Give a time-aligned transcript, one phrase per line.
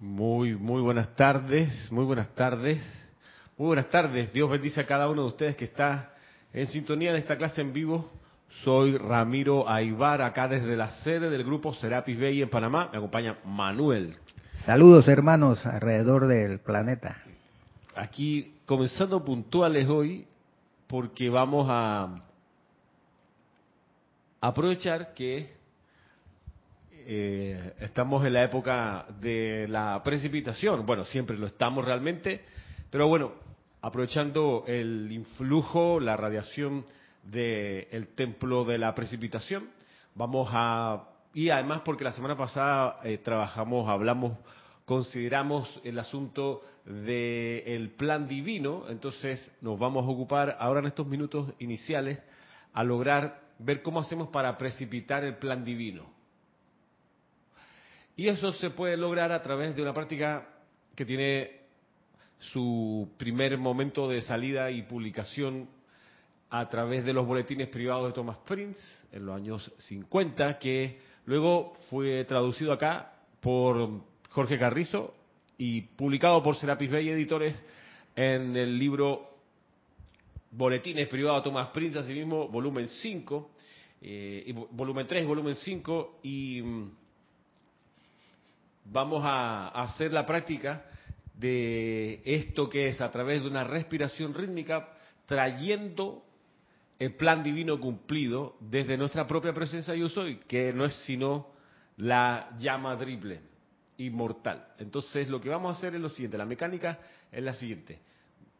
[0.00, 2.80] Muy, muy buenas tardes, muy buenas tardes,
[3.56, 4.32] muy buenas tardes.
[4.32, 6.14] Dios bendice a cada uno de ustedes que está
[6.52, 8.08] en sintonía de esta clase en vivo.
[8.62, 12.90] Soy Ramiro Aybar, acá desde la sede del grupo Serapis Bay en Panamá.
[12.92, 14.14] Me acompaña Manuel.
[14.64, 17.20] Saludos hermanos alrededor del planeta.
[17.96, 20.28] Aquí comenzando puntuales hoy
[20.86, 22.22] porque vamos a
[24.40, 25.57] aprovechar que
[27.10, 30.84] eh, estamos en la época de la precipitación.
[30.84, 32.42] Bueno, siempre lo estamos realmente,
[32.90, 33.32] pero bueno,
[33.80, 36.84] aprovechando el influjo, la radiación
[37.22, 39.70] del templo de la precipitación,
[40.14, 44.36] vamos a y además porque la semana pasada eh, trabajamos, hablamos,
[44.84, 51.54] consideramos el asunto del plan divino, entonces nos vamos a ocupar ahora en estos minutos
[51.58, 52.18] iniciales
[52.74, 56.17] a lograr ver cómo hacemos para precipitar el plan divino.
[58.18, 60.44] Y eso se puede lograr a través de una práctica
[60.96, 61.52] que tiene
[62.40, 65.68] su primer momento de salida y publicación
[66.50, 68.80] a través de los boletines privados de Thomas Prince
[69.12, 73.88] en los años 50, que luego fue traducido acá por
[74.30, 75.14] Jorge Carrizo
[75.56, 77.54] y publicado por Serapis Bay Editores
[78.16, 79.30] en el libro
[80.50, 83.50] Boletines privados de Thomas Prince, asimismo, volumen 5,
[84.02, 86.90] eh, volumen 3, volumen 5, y mm,
[88.90, 90.84] vamos a hacer la práctica
[91.34, 94.88] de esto que es a través de una respiración rítmica,
[95.26, 96.24] trayendo
[96.98, 101.48] el plan divino cumplido desde nuestra propia presencia yo soy, que no es sino
[101.96, 103.40] la llama triple,
[103.98, 104.66] inmortal.
[104.78, 106.98] Entonces lo que vamos a hacer es lo siguiente, la mecánica
[107.30, 108.00] es la siguiente.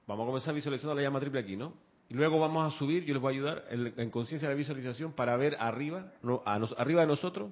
[0.06, 1.74] Vamos a comenzar visualizando la llama triple aquí, ¿no?
[2.08, 5.12] Y luego vamos a subir, yo les voy a ayudar en, conciencia de la visualización
[5.12, 7.50] para ver arriba, no, arriba de nosotros,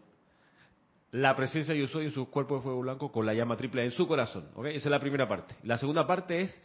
[1.12, 3.90] la presencia yo soy en su cuerpo de fuego blanco con la llama triple en
[3.90, 4.48] su corazón.
[4.64, 5.54] Esa es la primera parte.
[5.62, 6.62] La segunda parte es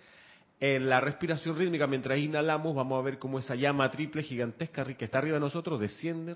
[0.59, 5.05] en la respiración rítmica, mientras inhalamos, vamos a ver cómo esa llama triple gigantesca que
[5.05, 6.35] está arriba de nosotros desciende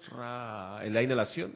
[0.81, 1.55] en la inhalación.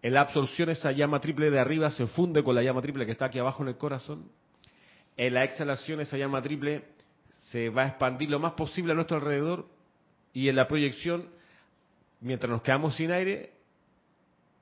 [0.00, 3.12] En la absorción, esa llama triple de arriba se funde con la llama triple que
[3.12, 4.30] está aquí abajo en el corazón.
[5.18, 6.84] En la exhalación, esa llama triple
[7.50, 9.66] se va a expandir lo más posible a nuestro alrededor.
[10.32, 11.28] Y en la proyección,
[12.20, 13.52] mientras nos quedamos sin aire,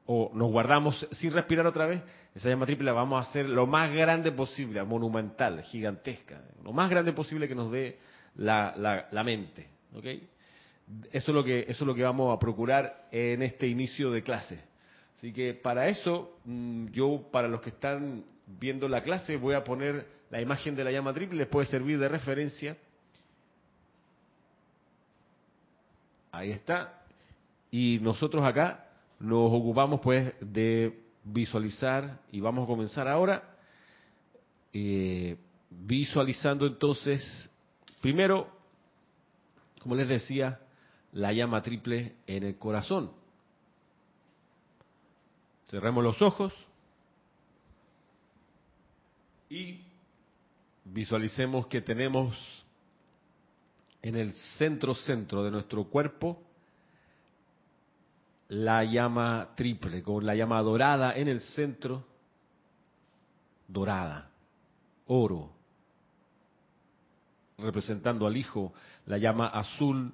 [0.07, 2.03] o nos guardamos sin respirar otra vez,
[2.35, 6.91] esa llama triple la vamos a hacer lo más grande posible, monumental, gigantesca, lo más
[6.91, 7.99] grande posible que nos dé
[8.37, 9.69] la, la, mente.
[9.95, 10.29] ¿okay?
[11.11, 14.23] Eso, es lo que, eso es lo que vamos a procurar en este inicio de
[14.23, 14.63] clase.
[15.17, 19.65] Así que para eso, mm, yo, para los que están viendo la clase, voy a
[19.65, 22.77] poner la imagen de la llama triple, les puede servir de referencia.
[26.31, 27.05] Ahí está.
[27.71, 28.84] Y nosotros acá
[29.25, 33.57] nos ocupamos pues de visualizar y vamos a comenzar ahora
[34.73, 35.39] eh,
[35.71, 37.51] visualizando entonces,
[38.03, 38.49] primero,
[39.81, 40.61] como les decía,
[41.13, 43.13] la llama triple en el corazón.
[45.69, 46.53] Cerremos los ojos
[49.49, 49.81] y
[50.85, 52.37] visualicemos que tenemos
[54.03, 56.44] en el centro centro de nuestro cuerpo
[58.49, 62.05] la llama triple, con la llama dorada en el centro,
[63.67, 64.31] dorada,
[65.07, 65.51] oro,
[67.59, 68.73] representando al Hijo,
[69.07, 70.13] la llama azul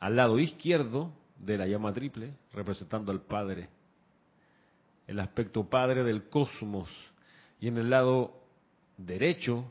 [0.00, 3.68] al lado izquierdo de la llama triple, representando al Padre,
[5.06, 6.88] el aspecto Padre del cosmos,
[7.60, 8.32] y en el lado
[8.96, 9.70] derecho,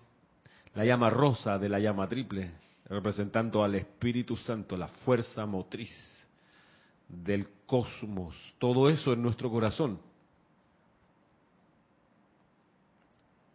[0.73, 2.51] la llama rosa de la llama triple,
[2.85, 6.12] representando al Espíritu Santo, la fuerza motriz
[7.07, 9.99] del cosmos, todo eso en nuestro corazón.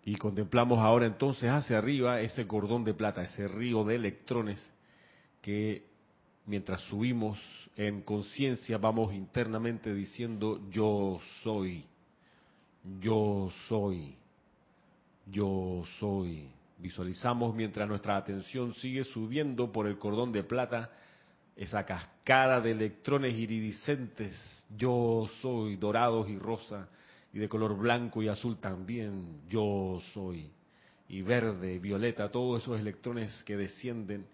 [0.04, 4.58] Y contemplamos ahora entonces hacia arriba ese cordón de plata, ese río de electrones
[5.42, 5.86] que
[6.46, 7.38] mientras subimos
[7.76, 11.84] en conciencia vamos internamente diciendo yo soy,
[13.00, 14.16] yo soy,
[15.26, 16.48] yo soy.
[16.78, 20.90] Visualizamos mientras nuestra atención sigue subiendo por el cordón de plata
[21.58, 26.88] esa cascada de electrones iridiscentes, yo soy, dorados y rosa,
[27.32, 30.52] y de color blanco y azul también, yo soy,
[31.08, 34.24] y verde, violeta, todos esos electrones que descienden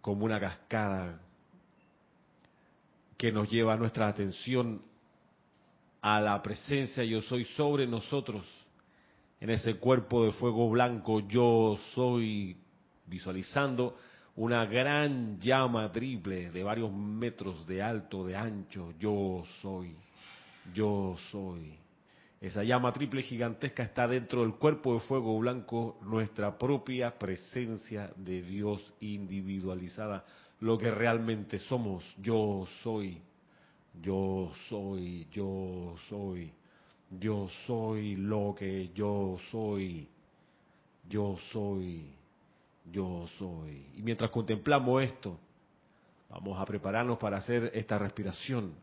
[0.00, 1.20] como una cascada
[3.16, 4.82] que nos lleva nuestra atención
[6.02, 8.44] a la presencia yo soy sobre nosotros,
[9.38, 12.56] en ese cuerpo de fuego blanco, yo soy,
[13.06, 13.96] visualizando
[14.36, 19.94] una gran llama triple de varios metros de alto, de ancho, yo soy,
[20.72, 21.74] yo soy.
[22.40, 28.42] Esa llama triple gigantesca está dentro del cuerpo de fuego blanco, nuestra propia presencia de
[28.42, 30.24] Dios individualizada,
[30.60, 32.02] lo que realmente somos.
[32.16, 33.20] Yo soy,
[34.00, 36.50] yo soy, yo soy,
[37.10, 40.08] yo soy lo que yo soy,
[41.10, 42.14] yo soy,
[42.90, 43.86] yo soy.
[43.96, 45.38] Y mientras contemplamos esto,
[46.28, 48.74] vamos a prepararnos para hacer esta respiración,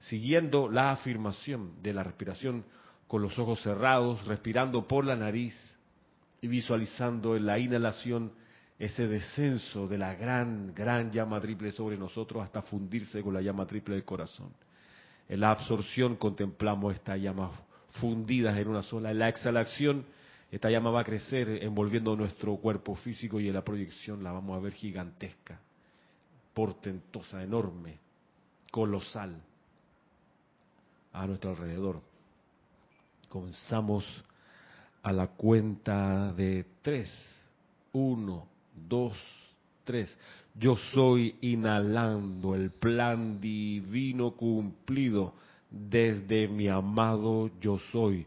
[0.00, 2.64] siguiendo la afirmación de la respiración
[3.06, 5.54] con los ojos cerrados, respirando por la nariz
[6.40, 8.32] y visualizando en la inhalación
[8.78, 13.66] ese descenso de la gran, gran llama triple sobre nosotros hasta fundirse con la llama
[13.66, 14.50] triple del corazón.
[15.28, 17.50] En la absorción contemplamos esta llama
[18.00, 19.10] fundidas en una sola.
[19.10, 20.04] En la exhalación,
[20.50, 24.56] esta llama va a crecer envolviendo nuestro cuerpo físico y en la proyección la vamos
[24.56, 25.58] a ver gigantesca,
[26.54, 27.98] portentosa, enorme,
[28.70, 29.40] colosal
[31.12, 32.00] a nuestro alrededor.
[33.28, 34.04] Comenzamos
[35.02, 37.10] a la cuenta de tres.
[37.92, 38.46] Uno,
[38.88, 39.16] dos,
[39.84, 40.16] tres.
[40.54, 45.34] Yo soy inhalando el plan divino cumplido
[45.70, 48.26] desde mi amado yo soy.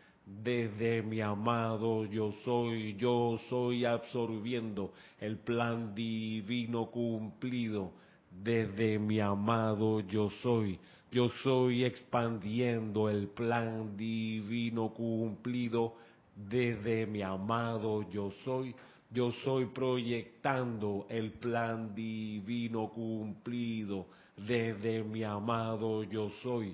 [0.25, 2.95] desde mi amado yo soy.
[2.95, 7.91] Yo soy absorbiendo el plan divino cumplido
[8.31, 10.79] desde mi amado yo soy.
[11.11, 15.95] Yo soy expandiendo el plan divino cumplido
[16.35, 18.73] desde mi amado yo soy.
[19.09, 24.05] Yo soy proyectando el plan divino cumplido
[24.37, 26.73] desde mi amado yo soy.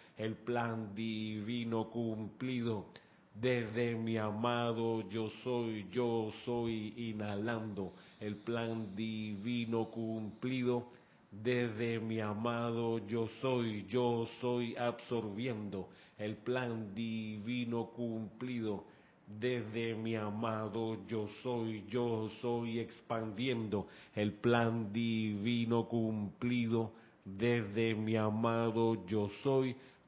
[0.21, 2.85] el plan divino cumplido.
[3.33, 10.85] Desde mi amado yo soy, yo soy inhalando el plan divino cumplido.
[11.31, 15.89] Desde mi amado yo soy, yo soy absorbiendo
[16.19, 18.83] el plan divino cumplido.
[19.39, 26.91] Desde mi amado yo soy, yo soy expandiendo el plan divino cumplido.
[27.25, 29.75] Desde mi amado yo soy,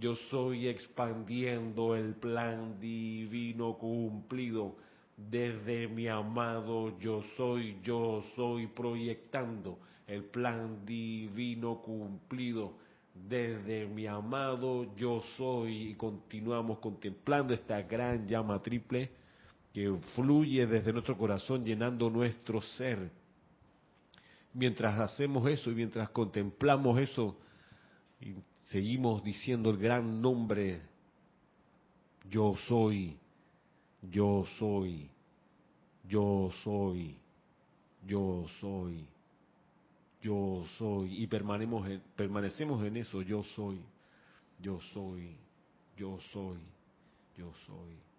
[0.00, 4.76] yo soy expandiendo el plan divino cumplido.
[5.16, 12.72] Desde mi amado yo soy, yo soy proyectando el plan divino cumplido.
[13.14, 19.10] Desde mi amado yo soy y continuamos contemplando esta gran llama triple
[19.74, 23.10] que fluye desde nuestro corazón llenando nuestro ser
[24.52, 27.36] mientras hacemos eso y mientras contemplamos eso
[28.70, 30.80] seguimos diciendo el gran nombre,
[32.28, 33.16] yo soy,
[34.02, 35.10] yo soy,
[36.04, 37.16] yo soy,
[38.06, 39.06] yo soy,
[40.22, 43.80] yo soy, y permanecemos en, eso, yo soy,
[44.60, 45.36] yo soy,
[45.96, 46.60] yo soy,
[47.36, 48.09] yo soy.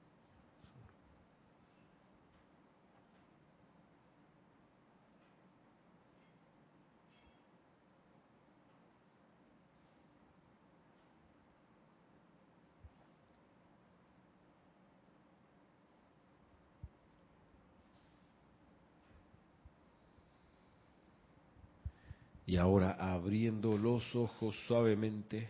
[22.52, 25.48] Y ahora abriendo los ojos suavemente.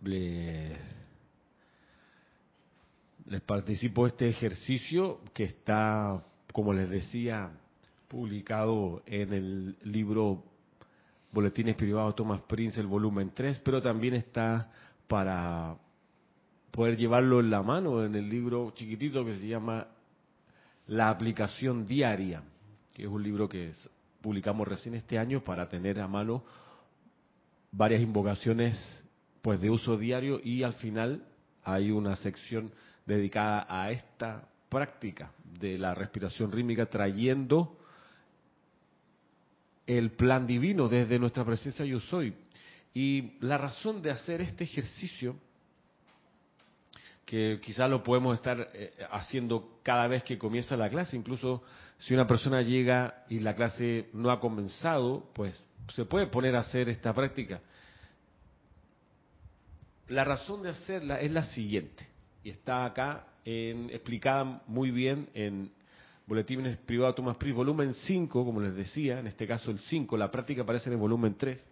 [0.00, 0.78] Les,
[3.26, 6.24] les participo este ejercicio que está,
[6.54, 7.50] como les decía,
[8.08, 10.44] publicado en el libro
[11.30, 14.72] Boletines Privados Thomas Prince, el volumen 3, pero también está
[15.10, 15.76] para
[16.70, 19.88] poder llevarlo en la mano en el libro chiquitito que se llama
[20.86, 22.44] La aplicación diaria,
[22.94, 23.72] que es un libro que
[24.20, 26.44] publicamos recién este año para tener a mano
[27.72, 28.78] varias invocaciones
[29.42, 31.24] pues de uso diario y al final
[31.64, 32.70] hay una sección
[33.04, 37.76] dedicada a esta práctica de la respiración rítmica trayendo
[39.88, 42.32] el plan divino desde nuestra presencia yo soy
[42.94, 45.36] y la razón de hacer este ejercicio,
[47.24, 51.62] que quizás lo podemos estar eh, haciendo cada vez que comienza la clase, incluso
[51.98, 56.60] si una persona llega y la clase no ha comenzado, pues se puede poner a
[56.60, 57.60] hacer esta práctica.
[60.08, 62.08] La razón de hacerla es la siguiente,
[62.42, 65.70] y está acá en, explicada muy bien en
[66.26, 70.32] Boletines Privados Tomás Pris, volumen 5, como les decía, en este caso el 5, la
[70.32, 71.69] práctica aparece en el volumen 3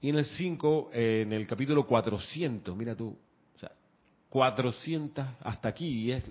[0.00, 3.16] y en el 5, eh, en el capítulo 400, mira tú,
[3.54, 3.72] o sea,
[4.30, 6.24] 400 hasta aquí, y es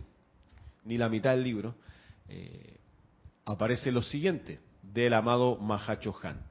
[0.86, 1.76] ni la mitad del libro,
[2.28, 2.78] eh,
[3.46, 6.42] aparece lo siguiente del amado Mahachohan.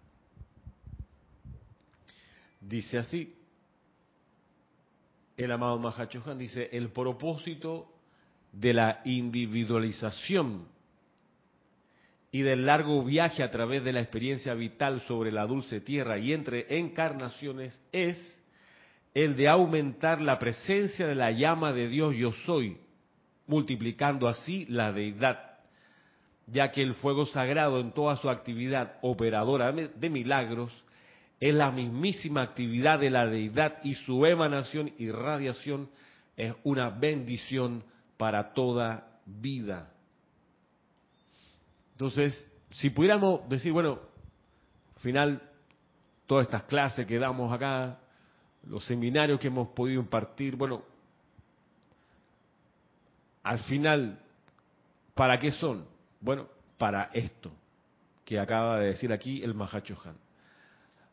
[2.60, 3.34] Dice así,
[5.36, 7.92] el amado Mahachohan dice, el propósito
[8.52, 10.66] de la individualización
[12.38, 16.32] y del largo viaje a través de la experiencia vital sobre la dulce tierra y
[16.32, 18.16] entre encarnaciones es
[19.12, 22.76] el de aumentar la presencia de la llama de Dios yo soy,
[23.48, 25.58] multiplicando así la deidad,
[26.46, 30.72] ya que el fuego sagrado en toda su actividad operadora de milagros
[31.40, 35.90] es la mismísima actividad de la deidad y su emanación y radiación
[36.36, 37.82] es una bendición
[38.16, 39.90] para toda vida.
[41.98, 43.98] Entonces, si pudiéramos decir, bueno,
[44.94, 45.42] al final,
[46.28, 47.98] todas estas clases que damos acá,
[48.68, 50.84] los seminarios que hemos podido impartir, bueno,
[53.42, 54.20] al final,
[55.12, 55.86] ¿para qué son?
[56.20, 56.46] Bueno,
[56.78, 57.50] para esto
[58.24, 60.14] que acaba de decir aquí el Mahachohan.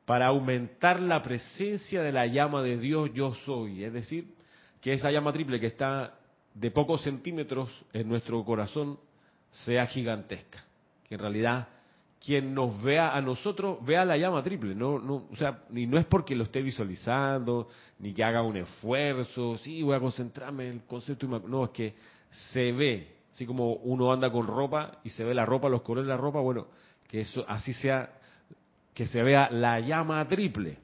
[0.06, 3.86] Para aumentar la presencia de la llama de Dios yo soy.
[3.86, 4.36] Es decir,
[4.82, 6.14] que esa llama triple que está
[6.54, 9.00] de pocos centímetros en nuestro corazón
[9.50, 10.64] sea gigantesca
[11.08, 11.68] que en realidad
[12.24, 16.00] quien nos vea a nosotros vea la llama triple, no, no, o sea, ni no
[16.00, 17.68] es porque lo esté visualizando,
[18.00, 21.94] ni que haga un esfuerzo, sí, voy a concentrarme en el concepto, no, es que
[22.32, 26.08] se ve, así como uno anda con ropa y se ve la ropa, los colores
[26.08, 26.68] de la ropa, bueno,
[27.08, 28.12] que eso así sea,
[28.94, 30.78] que se vea la llama triple.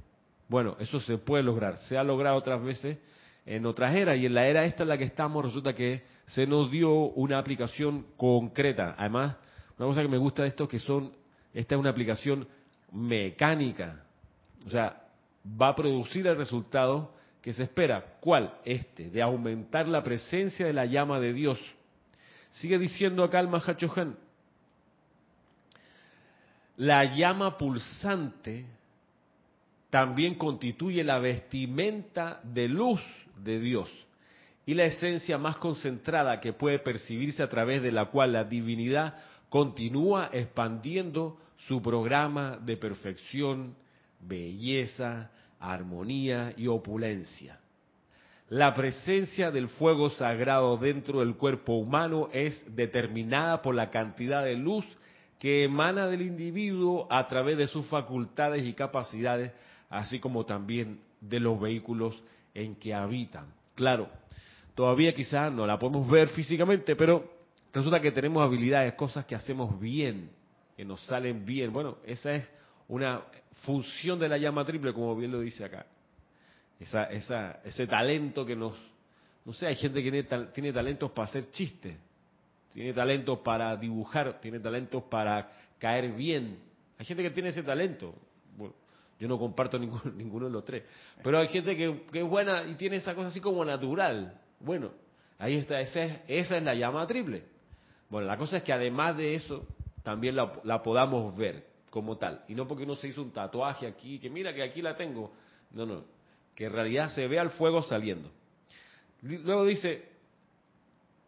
[0.47, 2.97] Bueno, eso se puede lograr, se ha logrado otras veces
[3.45, 6.45] en otras eras y en la era esta en la que estamos resulta que se
[6.45, 9.37] nos dio una aplicación concreta, además
[9.81, 11.11] una cosa que me gusta de esto que son,
[11.53, 12.47] esta es una aplicación
[12.91, 14.03] mecánica.
[14.67, 15.07] O sea,
[15.59, 18.17] va a producir el resultado que se espera.
[18.19, 18.53] ¿Cuál?
[18.63, 21.59] Este, de aumentar la presencia de la llama de Dios.
[22.51, 24.17] Sigue diciendo acá el Mahachohan,
[26.77, 28.65] la llama pulsante
[29.89, 33.01] también constituye la vestimenta de luz
[33.35, 33.89] de Dios
[34.63, 39.15] y la esencia más concentrada que puede percibirse a través de la cual la divinidad
[39.51, 43.75] continúa expandiendo su programa de perfección,
[44.22, 45.29] belleza,
[45.60, 47.60] armonía y opulencia.
[48.48, 54.55] La presencia del fuego sagrado dentro del cuerpo humano es determinada por la cantidad de
[54.55, 54.86] luz
[55.38, 59.51] que emana del individuo a través de sus facultades y capacidades
[59.89, 62.15] así como también de los vehículos
[62.53, 63.48] en que habitan.
[63.75, 64.08] Claro,
[64.75, 67.40] todavía quizás no la podemos ver físicamente, pero
[67.73, 70.31] resulta que tenemos habilidades, cosas que hacemos bien,
[70.75, 71.71] que nos salen bien.
[71.71, 72.51] Bueno, esa es
[72.87, 73.23] una
[73.63, 75.85] función de la llama triple, como bien lo dice acá.
[76.79, 78.75] Esa, esa, ese talento que nos...
[79.45, 81.95] No sé, hay gente que tiene, tiene talentos para hacer chistes,
[82.73, 86.59] tiene talentos para dibujar, tiene talentos para caer bien.
[86.97, 88.13] Hay gente que tiene ese talento.
[88.55, 88.75] Bueno,
[89.19, 90.83] yo no comparto ninguno, ninguno de los tres.
[91.23, 94.39] Pero hay gente que, es buena y tiene esa cosa así como natural.
[94.59, 94.91] Bueno,
[95.37, 97.43] ahí está, esa es, esa es la llama triple.
[98.12, 99.65] Bueno, la cosa es que además de eso,
[100.03, 102.44] también la, podamos ver como tal.
[102.50, 105.32] Y no porque uno se hizo un tatuaje aquí, que mira que aquí la tengo.
[105.72, 106.03] No, no.
[106.53, 108.30] Que en realidad se vea el fuego saliendo.
[109.22, 110.03] Luego dice,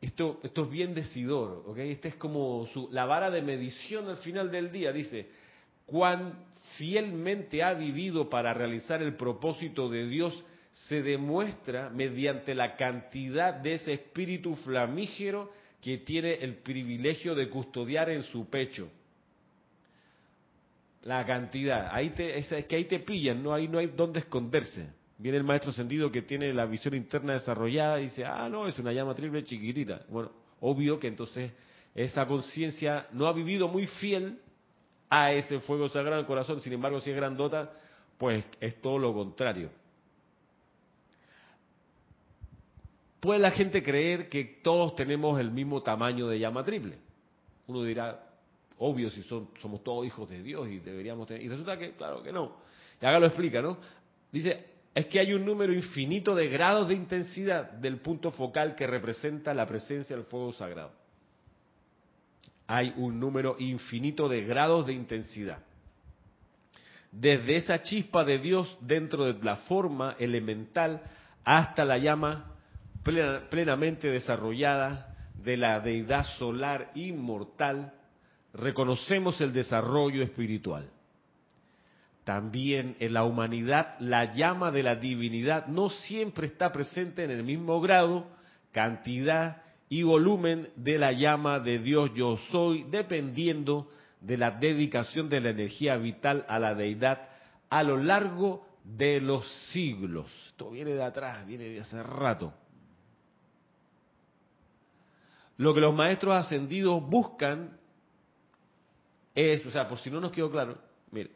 [0.01, 1.77] esto, esto es bien decidor, ¿ok?
[1.77, 4.91] Esta es como su, la vara de medición al final del día.
[4.91, 5.29] Dice,
[5.85, 6.33] cuán
[6.75, 13.75] fielmente ha vivido para realizar el propósito de Dios se demuestra mediante la cantidad de
[13.75, 18.89] ese espíritu flamígero que tiene el privilegio de custodiar en su pecho.
[21.03, 24.87] La cantidad, ahí te, es que ahí te pillan, no, ahí no hay dónde esconderse.
[25.17, 28.79] Viene el maestro sentido que tiene la visión interna desarrollada y dice, ah, no, es
[28.79, 30.05] una llama triple chiquitita.
[30.07, 31.51] Bueno, obvio que entonces
[31.93, 34.39] esa conciencia no ha vivido muy fiel
[35.09, 37.73] a ese fuego sagrado del corazón, sin embargo, si es grandota,
[38.17, 39.69] pues es todo lo contrario.
[43.23, 46.97] Puede la gente creer que todos tenemos el mismo tamaño de llama triple.
[47.67, 48.21] Uno dirá,
[48.79, 51.41] obvio, si somos todos hijos de Dios y deberíamos tener.
[51.41, 52.57] Y resulta que, claro que no.
[53.01, 53.77] Y acá lo explica, ¿no?
[54.29, 58.87] Dice, es que hay un número infinito de grados de intensidad del punto focal que
[58.87, 60.91] representa la presencia del fuego sagrado.
[62.67, 65.59] Hay un número infinito de grados de intensidad.
[67.09, 71.01] Desde esa chispa de Dios dentro de la forma elemental
[71.45, 72.52] hasta la llama
[73.03, 77.93] plenamente desarrollada de la deidad solar inmortal,
[78.53, 80.89] reconocemos el desarrollo espiritual.
[82.23, 87.43] También en la humanidad la llama de la divinidad no siempre está presente en el
[87.43, 88.27] mismo grado,
[88.71, 93.89] cantidad y volumen de la llama de Dios yo soy, dependiendo
[94.21, 97.27] de la dedicación de la energía vital a la deidad
[97.69, 100.31] a lo largo de los siglos.
[100.47, 102.53] Esto viene de atrás, viene de hace rato.
[105.57, 107.77] Lo que los maestros ascendidos buscan
[109.35, 110.77] es, o sea, por si no nos quedó claro,
[111.11, 111.31] mire,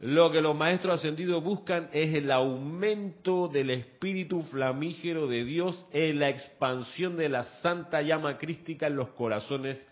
[0.00, 6.20] lo que los maestros ascendidos buscan es el aumento del espíritu flamígero de Dios en
[6.20, 9.84] la expansión de la santa llama crística en los corazones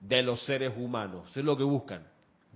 [0.00, 1.30] de los seres humanos.
[1.30, 2.02] Eso es lo que buscan.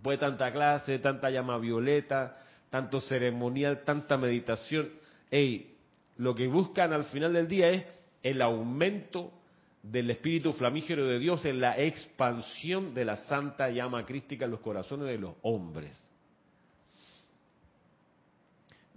[0.02, 2.36] Puede tanta clase, tanta llama violeta,
[2.68, 4.90] tanto ceremonial, tanta meditación.
[5.30, 5.76] Ey,
[6.16, 7.86] lo que buscan al final del día es
[8.24, 9.32] el aumento
[9.82, 14.60] del espíritu flamígero de Dios en la expansión de la santa llama crística en los
[14.60, 16.08] corazones de los hombres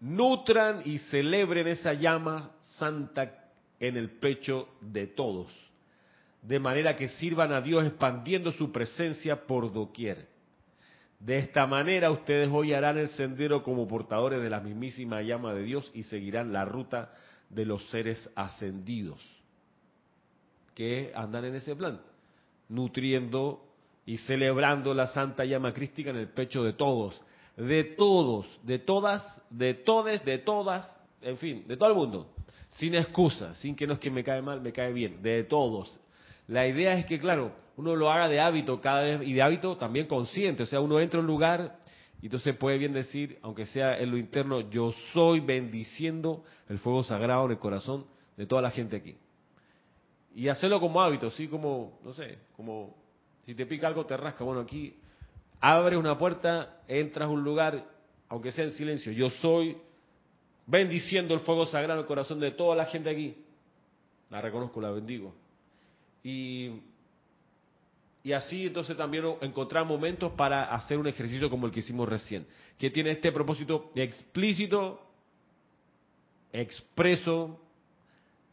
[0.02, 5.48] nutran y celebren esa llama santa en el pecho de todos,
[6.42, 10.28] de manera que sirvan a Dios expandiendo su presencia por doquier.
[11.20, 15.64] De esta manera ustedes hoy harán el sendero como portadores de la mismísima llama de
[15.64, 17.14] Dios y seguirán la ruta
[17.50, 19.22] de los seres ascendidos,
[20.82, 22.02] que andan en ese plan,
[22.68, 23.62] nutriendo
[24.04, 27.24] y celebrando la santa llama crística en el pecho de todos,
[27.56, 30.92] de todos, de todas, de todes, de todas,
[31.22, 32.32] en fin, de todo el mundo,
[32.70, 36.00] sin excusa, sin que no es que me cae mal, me cae bien, de todos.
[36.48, 39.78] La idea es que, claro, uno lo haga de hábito cada vez y de hábito
[39.78, 41.78] también consciente, o sea, uno entra a un lugar
[42.24, 47.04] y entonces puede bien decir, aunque sea en lo interno, yo soy bendiciendo el fuego
[47.04, 49.16] sagrado en el corazón de toda la gente aquí.
[50.36, 52.96] Y hacerlo como hábito, así como, no sé, como
[53.44, 54.44] si te pica algo te rasca.
[54.44, 54.96] Bueno, aquí
[55.60, 57.86] abres una puerta, entras a un lugar,
[58.30, 59.78] aunque sea en silencio, yo soy
[60.66, 63.36] bendiciendo el fuego sagrado en el corazón de toda la gente aquí.
[64.30, 65.34] La reconozco, la bendigo.
[66.24, 66.72] Y,
[68.24, 72.48] y así entonces también encontrar momentos para hacer un ejercicio como el que hicimos recién,
[72.78, 75.02] que tiene este propósito explícito,
[76.54, 77.60] expreso,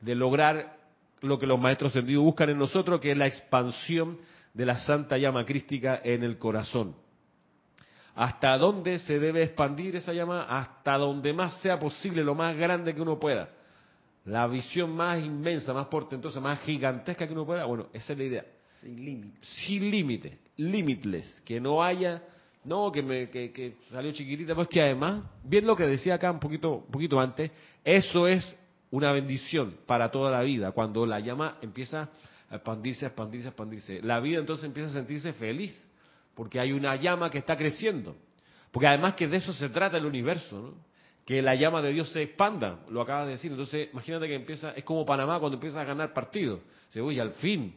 [0.01, 0.78] de lograr
[1.23, 4.19] lo que los maestros sentidos buscan en nosotros, que es la expansión
[4.55, 6.95] de la santa llama crística en el corazón.
[8.15, 10.43] ¿Hasta dónde se debe expandir esa llama?
[10.43, 13.49] Hasta donde más sea posible, lo más grande que uno pueda.
[14.25, 17.65] La visión más inmensa, más portentosa, más gigantesca que uno pueda.
[17.65, 18.45] Bueno, esa es la idea.
[18.81, 19.39] Sin límite.
[19.41, 21.43] Sin límite, limitless.
[21.45, 22.23] Que no haya
[22.65, 26.31] no, que, me, que, que salió chiquitita, pues que además, bien lo que decía acá
[26.31, 27.51] un poquito, un poquito antes,
[27.83, 28.45] eso es
[28.91, 32.11] una bendición para toda la vida, cuando la llama empieza
[32.51, 34.03] a expandirse, a expandirse, expandirse.
[34.03, 35.87] La vida entonces empieza a sentirse feliz,
[36.35, 38.17] porque hay una llama que está creciendo.
[38.71, 40.75] Porque además que de eso se trata el universo,
[41.25, 43.51] que la llama de Dios se expanda, lo acaba de decir.
[43.51, 46.61] Entonces, imagínate que empieza, es como Panamá cuando empieza a ganar partidos.
[46.89, 47.75] Se oye, al fin,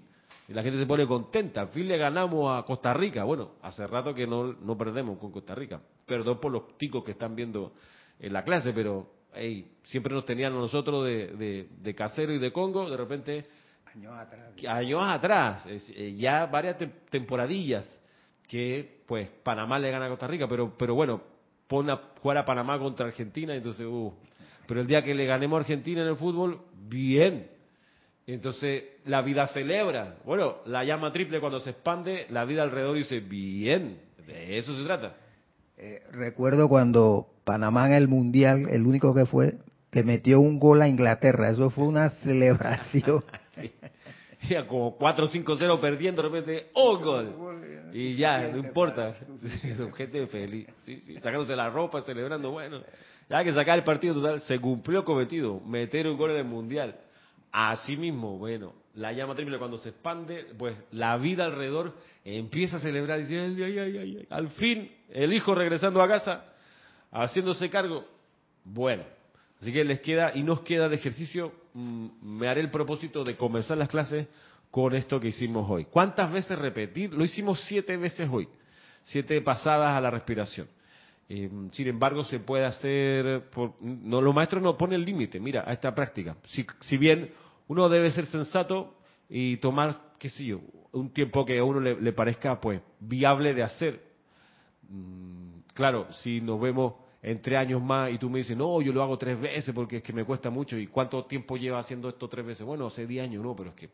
[0.48, 3.24] y la gente se pone contenta, al fin le ganamos a Costa Rica.
[3.24, 5.82] Bueno, hace rato que no, no perdemos con Costa Rica.
[6.06, 7.74] Perdón por los ticos que están viendo
[8.20, 12.90] en la clase, pero hey, siempre nos tenían nosotros de, de, casero y de Congo,
[12.90, 13.46] de repente...
[13.94, 14.66] Años atrás.
[14.68, 16.78] Años atrás, eh, ya varias
[17.10, 17.88] temporadillas
[18.48, 21.22] que pues Panamá le gana a Costa Rica, pero, pero bueno,
[21.68, 24.14] pone a jugar a Panamá contra Argentina, entonces, uh,
[24.68, 27.50] pero el día que le ganemos a Argentina en el fútbol, bien.
[28.28, 30.18] Entonces, la vida celebra.
[30.24, 34.84] Bueno, la llama triple cuando se expande, la vida alrededor dice, bien, de eso se
[34.84, 35.16] trata.
[35.84, 39.56] Eh, recuerdo cuando Panamá en el Mundial, el único que fue,
[39.90, 43.24] que metió un gol a Inglaterra, eso fue una celebración.
[44.48, 47.90] Ya como 4-5-0 perdiendo, de repente, ¡oh, gol!
[47.94, 49.16] Y ya, no importa.
[49.78, 50.68] Son gente feliz.
[51.20, 52.52] Sacándose la ropa, celebrando.
[52.52, 52.82] Bueno,
[53.28, 55.60] ya que sacar el partido total, se cumplió cometido.
[55.62, 56.96] Meter un gol en el mundial.
[57.52, 62.80] Así mismo, bueno, la llama triple cuando se expande, pues la vida alrededor empieza a
[62.80, 64.28] celebrar dice, ay, ay, ay, ay.
[64.30, 66.46] al fin, el hijo regresando a casa,
[67.12, 68.06] haciéndose cargo.
[68.64, 69.04] Bueno,
[69.60, 73.36] así que les queda y nos queda de ejercicio, mm, me haré el propósito de
[73.36, 74.28] comenzar las clases
[74.70, 75.86] con esto que hicimos hoy.
[75.86, 77.14] ¿Cuántas veces repetir?
[77.14, 78.48] Lo hicimos siete veces hoy,
[79.04, 80.68] siete pasadas a la respiración.
[81.34, 85.74] Eh, sin embargo, se puede hacer, por, no, los maestros no ponen límite, mira, a
[85.74, 86.36] esta práctica.
[86.48, 87.32] Si, si, bien
[87.68, 88.96] uno debe ser sensato
[89.30, 90.60] y tomar, qué sé yo,
[90.92, 94.11] un tiempo que a uno le, parezca pues viable de hacer.
[94.92, 99.02] Mm, claro, si nos vemos entre años más y tú me dices, no, yo lo
[99.02, 100.78] hago tres veces porque es que me cuesta mucho.
[100.78, 102.66] ¿Y cuánto tiempo lleva haciendo esto tres veces?
[102.66, 103.90] Bueno, hace diez años, no, pero es que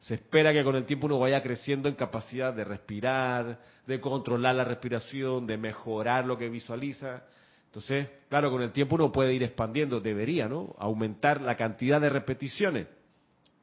[0.00, 4.54] se espera que con el tiempo uno vaya creciendo en capacidad de respirar, de controlar
[4.54, 7.22] la respiración, de mejorar lo que visualiza.
[7.66, 10.74] Entonces, claro, con el tiempo uno puede ir expandiendo, debería, ¿no?
[10.78, 12.86] Aumentar la cantidad de repeticiones.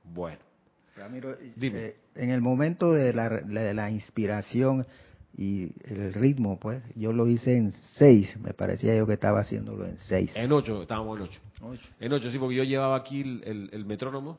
[0.04, 0.40] Bueno.
[0.96, 4.86] Ramiro, eh, en el momento de la, de la inspiración
[5.38, 9.86] y el ritmo, pues, yo lo hice en seis, me parecía yo que estaba haciéndolo
[9.86, 10.32] en seis.
[10.36, 11.42] En ocho, estábamos en ocho.
[12.00, 14.38] En ocho, sí, porque yo llevaba aquí el metrónomo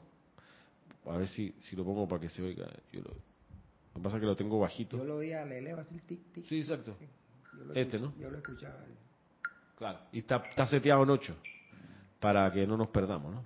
[1.07, 2.67] a ver si, si lo pongo para que se oiga.
[2.93, 3.11] Yo lo,
[3.95, 4.97] que pasa es que lo tengo bajito.
[4.97, 6.47] Yo lo oía, le eleva así tic, tic.
[6.47, 6.97] Sí, exacto.
[7.75, 8.15] este, ¿no?
[8.19, 8.77] Yo lo escuchaba.
[9.77, 11.37] Claro, y está, está seteado en 8
[12.21, 13.43] para que no nos perdamos, ¿no?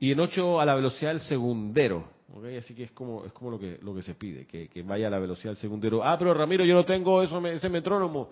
[0.00, 2.13] Y en 8 a la velocidad del segundero.
[2.32, 2.56] ¿Okay?
[2.56, 5.08] Así que es como es como lo que lo que se pide, que, que vaya
[5.08, 6.04] a la velocidad del segundero.
[6.04, 8.30] Ah, pero Ramiro, yo no tengo eso, ese metrónomo.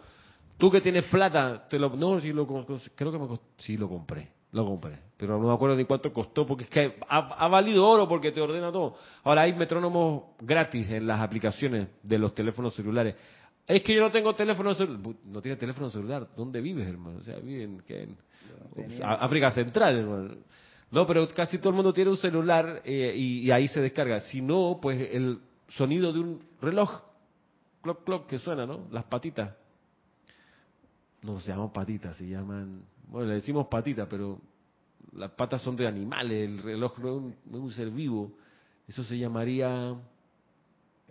[0.58, 2.46] Tú que tienes plata, te lo no, sí lo
[2.94, 3.26] creo que me
[3.58, 4.28] sí lo compré.
[4.52, 8.06] Lo compré, pero no me acuerdo ni cuánto costó, porque es que ha, valido oro
[8.06, 8.96] porque te ordena todo.
[9.24, 13.16] Ahora hay metrónomos gratis en las aplicaciones de los teléfonos celulares.
[13.66, 15.14] Es que yo no tengo teléfono celular.
[15.24, 16.28] No tiene teléfono celular.
[16.36, 17.18] ¿Dónde vives, hermano?
[17.18, 18.18] O sea, viven en,
[19.02, 20.34] África Central, hermano.
[20.92, 24.20] No, pero casi todo el mundo tiene un celular eh, y, ahí se descarga.
[24.20, 27.00] Si no, pues el sonido de un reloj,
[27.82, 28.86] clock, clock, que suena, ¿no?
[28.92, 29.56] Las patitas.
[31.22, 34.40] No se llaman patitas, se llaman bueno, le decimos patita, pero
[35.12, 38.32] las patas son de animales, el reloj no es un, ser vivo.
[38.88, 39.94] Eso se llamaría...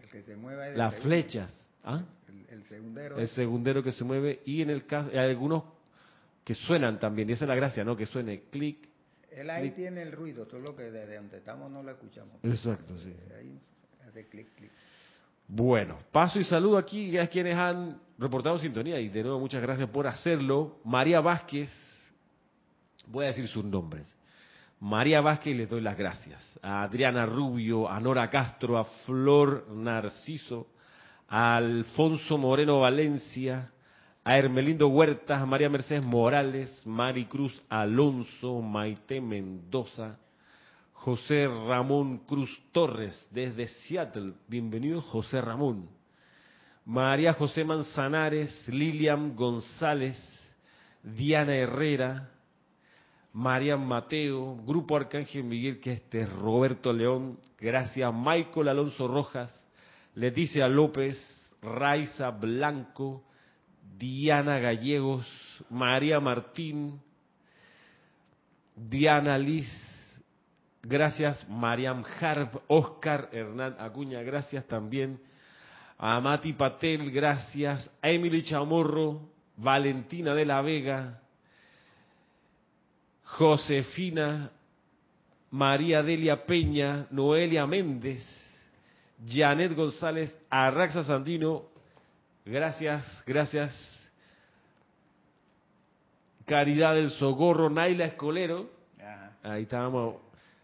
[0.02, 1.54] El que se mueve las flechas.
[1.84, 2.04] ¿Ah?
[2.50, 3.18] El, segundero.
[3.20, 5.64] El segundero que se mueve y en el caso, hay algunos
[6.44, 7.96] que suenan también, y esa es la gracia, ¿no?
[7.96, 8.90] Que suene clic.
[9.32, 12.36] Él ahí tiene el ruido, lo que desde donde estamos no lo escuchamos.
[12.44, 13.16] Exacto, sí.
[13.38, 13.60] Ahí
[14.08, 14.72] hace clic, clic.
[15.48, 19.90] Bueno, paso y saludo aquí a quienes han reportado sintonía y de nuevo muchas gracias
[19.90, 20.80] por hacerlo.
[20.84, 21.70] María Vázquez,
[23.08, 24.08] voy a decir sus nombres.
[24.80, 26.42] María Vázquez, les doy las gracias.
[26.62, 30.68] A Adriana Rubio, a Nora Castro, a Flor Narciso,
[31.28, 33.72] a Alfonso Moreno Valencia,
[34.24, 40.20] a Hermelindo Huertas, a María Mercedes Morales, Mari Cruz Alonso, Maite Mendoza,
[40.94, 44.34] José Ramón Cruz Torres, desde Seattle.
[44.48, 45.90] Bienvenido, José Ramón.
[46.86, 50.18] María José Manzanares, Lilian González,
[51.02, 52.30] Diana Herrera,
[53.34, 59.52] Marian Mateo, Grupo Arcángel Miguel, que este es Roberto León, gracias Michael Alonso Rojas,
[60.14, 61.18] Leticia López,
[61.62, 63.24] Raiza Blanco,
[64.02, 65.28] Diana Gallegos,
[65.70, 67.00] María Martín,
[68.76, 69.70] Diana Liz,
[70.82, 75.20] gracias Mariam Harp, Oscar Hernán Acuña, gracias también
[76.04, 77.88] Amati Patel, gracias.
[78.02, 81.22] A Emily Chamorro, Valentina de la Vega,
[83.24, 84.50] Josefina,
[85.52, 88.26] María Delia Peña, Noelia Méndez,
[89.24, 91.66] Janet González, Arraxa Sandino,
[92.46, 94.12] gracias, gracias.
[96.46, 98.70] Caridad del Socorro, Naila Escolero,
[99.44, 100.16] ahí estábamos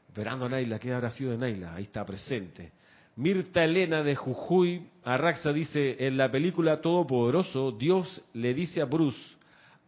[0.08, 1.76] esperando a Naila, ¿qué habrá sido de Naila?
[1.76, 2.72] Ahí está presente.
[3.16, 9.20] Mirta Elena de Jujuy, Arraxa dice, en la película Todopoderoso, Dios le dice a Bruce,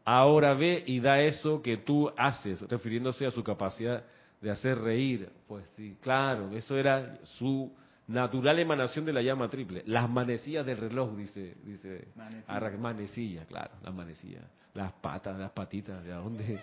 [0.06, 4.04] ahora ve y da eso que tú haces, refiriéndose a su capacidad
[4.41, 5.30] de hacer reír.
[5.47, 7.71] Pues sí, claro, eso era su
[8.10, 9.84] natural emanación de la llama triple.
[9.86, 14.43] Las manecillas del reloj, dice, dice manecillas, manecilla, claro, las manecillas.
[14.74, 16.60] Las patas, las patitas, ¿de dónde?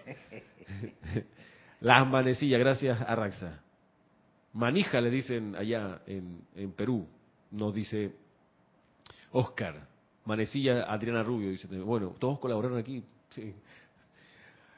[1.80, 3.61] las manecillas, gracias Arraxa.
[4.54, 7.06] Manija le dicen allá en, en Perú,
[7.52, 8.12] nos dice
[9.32, 9.87] Oscar.
[10.24, 13.04] Manecilla Adriana Rubio dice, bueno, todos colaboraron aquí.
[13.30, 13.54] Sí.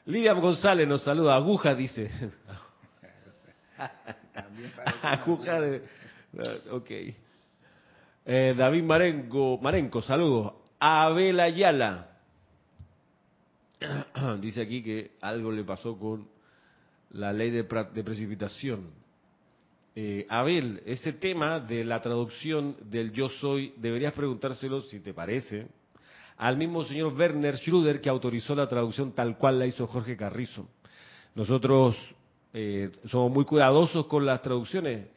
[0.05, 2.11] Lidia González nos saluda, aguja dice.
[5.01, 5.83] aguja de...
[6.71, 6.91] Ok.
[8.25, 10.53] Eh, David Marenco, Marenco, saludos.
[10.79, 12.07] Abel Ayala.
[14.39, 16.27] Dice aquí que algo le pasó con
[17.11, 18.91] la ley de, precipitación.
[19.95, 25.67] Eh, Abel, ese tema de la traducción del yo soy, deberías preguntárselo, si te parece,
[26.37, 30.67] al mismo señor Werner Schröder que autorizó la traducción tal cual la hizo Jorge Carrizo.
[31.35, 31.97] Nosotros
[32.53, 35.07] eh, somos muy cuidadosos con las traducciones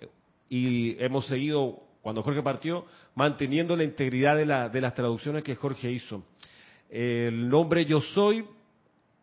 [0.48, 5.54] y hemos seguido, cuando Jorge partió, manteniendo la integridad de, la, de las traducciones que
[5.54, 6.24] Jorge hizo.
[6.90, 8.44] El nombre yo soy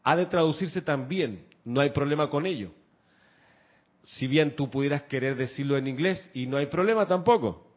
[0.03, 2.71] ha de traducirse también, no hay problema con ello.
[4.03, 7.67] Si bien tú pudieras querer decirlo en inglés y no hay problema tampoco.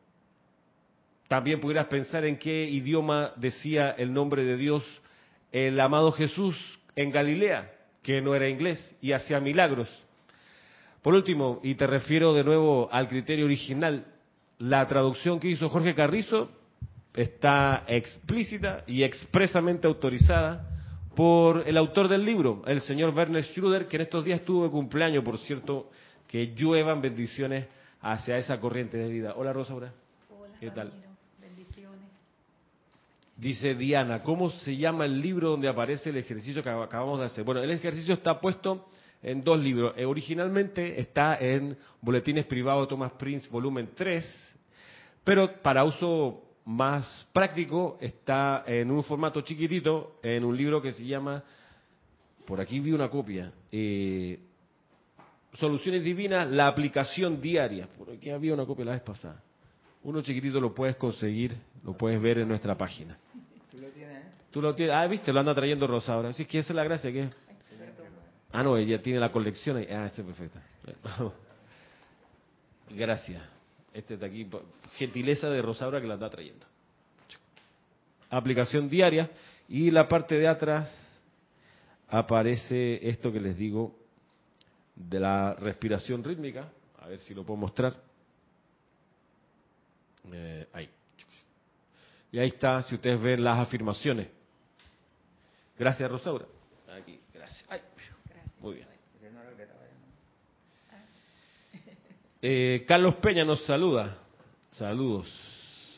[1.29, 4.85] También pudieras pensar en qué idioma decía el nombre de Dios
[5.53, 6.57] el amado Jesús
[6.97, 7.71] en Galilea,
[8.03, 9.89] que no era inglés y hacía milagros.
[11.03, 14.07] Por último, y te refiero de nuevo al criterio original,
[14.59, 16.49] la traducción que hizo Jorge Carrizo
[17.13, 20.69] está explícita y expresamente autorizada
[21.17, 24.71] por el autor del libro, el señor Werner Schröder, que en estos días estuvo de
[24.71, 25.91] cumpleaños, por cierto,
[26.29, 27.67] que lluevan bendiciones
[28.01, 29.35] hacia esa corriente de vida.
[29.37, 29.93] Hola Rosaura.
[30.31, 30.93] Hola, ¿qué tal?
[31.41, 32.09] Bendiciones.
[33.37, 37.45] Dice Diana, ¿cómo se llama el libro donde aparece el ejercicio que acabamos de hacer?
[37.45, 38.87] Bueno, el ejercicio está puesto
[39.23, 39.95] en dos libros.
[39.97, 44.25] Eh, originalmente está en Boletines Privados de Thomas Prince, volumen 3,
[45.25, 51.05] pero para uso más práctico está en un formato chiquitito, en un libro que se
[51.05, 51.43] llama,
[52.45, 54.39] por aquí vi una copia, eh,
[55.55, 57.87] Soluciones Divinas, la aplicación diaria.
[57.87, 59.43] Por aquí había una copia la vez pasada.
[60.03, 61.55] Uno chiquitito lo puedes conseguir,
[61.85, 63.19] lo puedes ver en nuestra página.
[63.71, 64.17] ¿Tú lo tienes?
[64.17, 64.29] Eh?
[64.51, 64.95] ¿Tú lo tienes?
[64.95, 66.31] Ah, viste, lo anda trayendo Rosa ahora.
[66.31, 67.29] Así que esa es la gracia que
[68.53, 69.79] Ah, no, ella tiene la colección.
[69.79, 70.59] Ah, este es perfecto.
[72.91, 73.43] Gracias.
[73.95, 74.49] Este está aquí.
[74.97, 76.67] Gentileza de Rosaura que la está trayendo.
[78.31, 79.31] Aplicación diaria.
[79.69, 80.95] Y la parte de atrás
[82.09, 83.97] aparece esto que les digo
[84.95, 86.71] de la respiración rítmica.
[87.01, 87.95] A ver si lo puedo mostrar.
[90.31, 90.89] Eh, ahí.
[92.31, 94.29] Y ahí está, si ustedes ven las afirmaciones.
[95.79, 96.47] Gracias, Rosaura.
[96.97, 97.65] Aquí, gracias.
[97.69, 97.81] Ay.
[98.63, 98.87] Muy bien.
[102.45, 104.19] Eh, Carlos Peña nos saluda.
[104.73, 105.29] Saludos.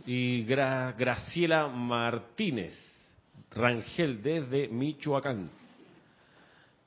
[0.05, 2.74] Y Graciela Martínez,
[3.50, 5.50] Rangel, desde Michoacán.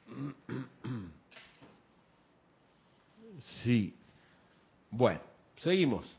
[3.63, 3.93] Sí.
[4.89, 5.21] Bueno,
[5.57, 6.16] seguimos.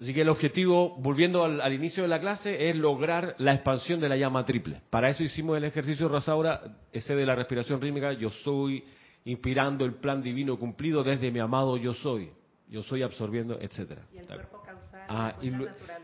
[0.00, 4.08] Así que el objetivo, volviendo al, inicio de la clase, es lograr la expansión de
[4.08, 4.80] la llama triple.
[4.88, 8.82] Para eso hicimos el ejercicio Rasaura, ese de la respiración rítmica, yo soy
[9.26, 12.30] inspirando el plan divino cumplido desde mi amado yo soy.
[12.66, 14.06] Yo soy absorbiendo, etcétera.
[14.14, 15.52] Y el cuerpo causal, ah, y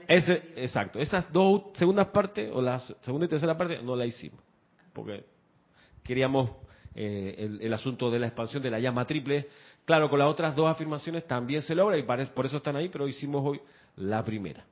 [0.08, 0.98] ese, exacto.
[0.98, 4.40] Esas dos segundas partes, o la segunda y tercera parte, no la hicimos.
[4.92, 5.24] Porque
[6.02, 6.50] queríamos
[6.94, 9.48] eh, el, el, asunto de la expansión de la llama triple.
[9.86, 13.06] Claro, con las otras dos afirmaciones también se logra y por eso están ahí, pero
[13.06, 13.60] hicimos hoy
[13.96, 14.64] la primera.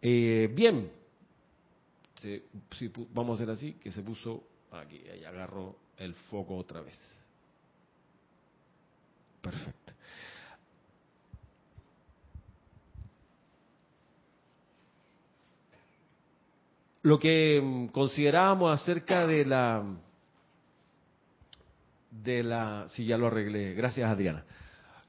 [0.00, 0.90] Eh, bien,
[3.12, 6.98] vamos a hacer así, que se puso aquí, ahí agarró el foco otra vez.
[9.40, 9.92] Perfecto.
[17.02, 19.84] Lo que mm, considerábamos acerca de la
[22.10, 24.44] de la si ya lo arreglé, gracias Adriana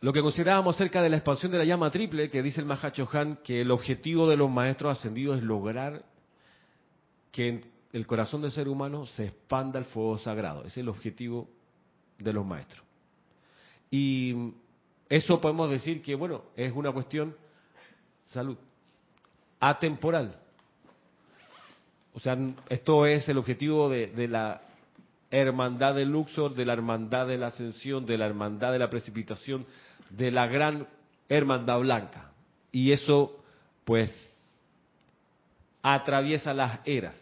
[0.02, 3.40] lo que considerábamos acerca de la expansión de la llama triple, que dice el Mahachohan,
[3.44, 6.04] que el objetivo de los maestros ascendidos es lograr
[7.32, 10.62] que en el corazón del ser humano se expanda el fuego sagrado.
[10.62, 11.50] Ese es el objetivo
[12.18, 12.84] de los maestros.
[13.92, 14.54] Y
[15.10, 17.36] eso podemos decir que, bueno, es una cuestión,
[18.26, 18.58] salud,
[19.60, 20.40] atemporal.
[22.14, 22.38] O sea,
[22.70, 24.62] esto es el objetivo de, de la
[25.32, 29.66] hermandad del Luxor, de la hermandad de la ascensión, de la hermandad de la precipitación,
[30.10, 30.88] de la gran
[31.28, 32.32] hermandad blanca.
[32.72, 33.44] Y eso,
[33.86, 34.12] pues,
[35.82, 37.16] atraviesa las eras.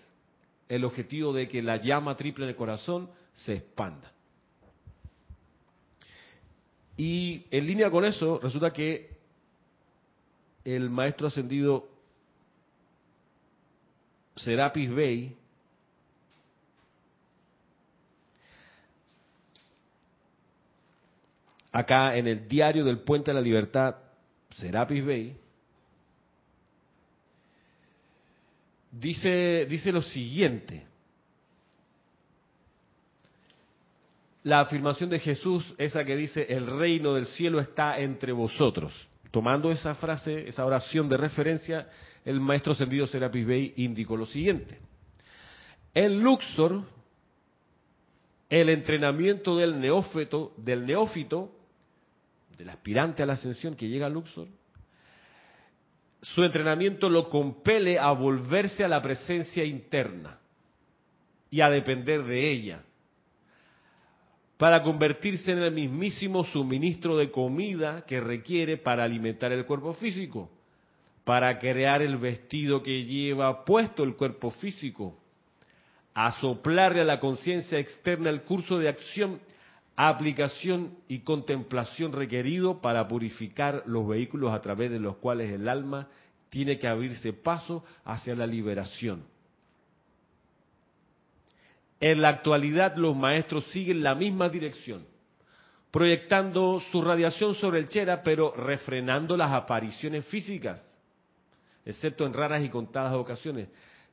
[0.68, 4.12] El objetivo de que la llama triple en el corazón se expanda.
[6.98, 9.18] Y en línea con eso, resulta que
[10.66, 11.88] el maestro ascendido
[14.36, 15.38] Serapis Bey
[21.78, 23.98] acá en el diario del Puente de la Libertad,
[24.50, 25.38] Serapis Bey,
[28.92, 30.88] dice, dice lo siguiente.
[34.42, 38.92] La afirmación de Jesús, esa que dice, el reino del cielo está entre vosotros.
[39.30, 41.88] Tomando esa frase, esa oración de referencia,
[42.26, 44.80] el maestro ascendido Serapis Bey indicó lo siguiente.
[45.94, 46.86] En Luxor,
[48.50, 51.54] el entrenamiento del neófito, del neófito
[52.58, 54.48] del aspirante a la ascensión que llega a Luxor,
[56.22, 60.40] su entrenamiento lo compele a volverse a la presencia interna
[61.50, 62.84] y a depender de ella,
[64.58, 70.50] para convertirse en el mismísimo suministro de comida que requiere para alimentar el cuerpo físico,
[71.24, 75.20] para crear el vestido que lleva puesto el cuerpo físico,
[76.16, 79.40] a soplarle a la conciencia externa el curso de acción
[79.98, 86.08] aplicación y contemplación requerido para purificar los vehículos a través de los cuales el alma
[86.50, 89.26] tiene que abrirse paso hacia la liberación.
[92.00, 95.04] En la actualidad los maestros siguen la misma dirección,
[95.90, 100.80] proyectando su radiación sobre el Chera, pero refrenando las apariciones físicas,
[101.84, 103.70] excepto en raras y contadas ocasiones,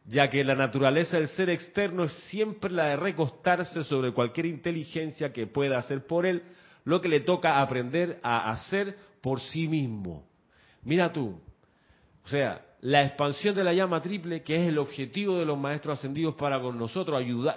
[0.06, 5.32] ya que la naturaleza del ser externo es siempre la de recostarse sobre cualquier inteligencia
[5.32, 6.42] que pueda hacer por él
[6.84, 10.26] lo que le toca aprender a hacer por sí mismo.
[10.82, 11.40] Mira tú,
[12.24, 15.98] o sea, la expansión de la llama triple, que es el objetivo de los maestros
[15.98, 17.56] ascendidos para con nosotros, ayudar,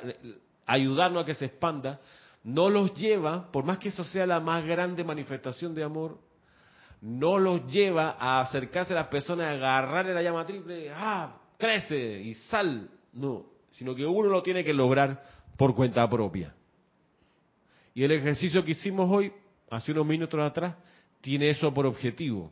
[0.65, 1.99] ayudarnos a que se expanda,
[2.45, 6.17] no los lleva, por más que eso sea la más grande manifestación de amor,
[7.01, 12.21] no los lleva a acercarse a las personas, a agarrarle la llama triple, ah, crece
[12.21, 12.89] y sal.
[13.13, 15.23] No, sino que uno lo tiene que lograr
[15.57, 16.53] por cuenta propia.
[17.93, 19.31] Y el ejercicio que hicimos hoy,
[19.69, 20.75] hace unos minutos atrás,
[21.21, 22.51] tiene eso por objetivo.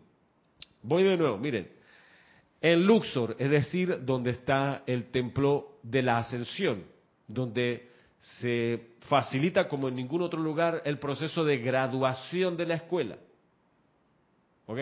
[0.82, 1.70] Voy de nuevo, miren.
[2.62, 6.84] En Luxor, es decir, donde está el templo de la ascensión,
[7.28, 7.90] donde
[8.40, 13.18] se facilita como en ningún otro lugar el proceso de graduación de la escuela.
[14.66, 14.80] ¿Ok?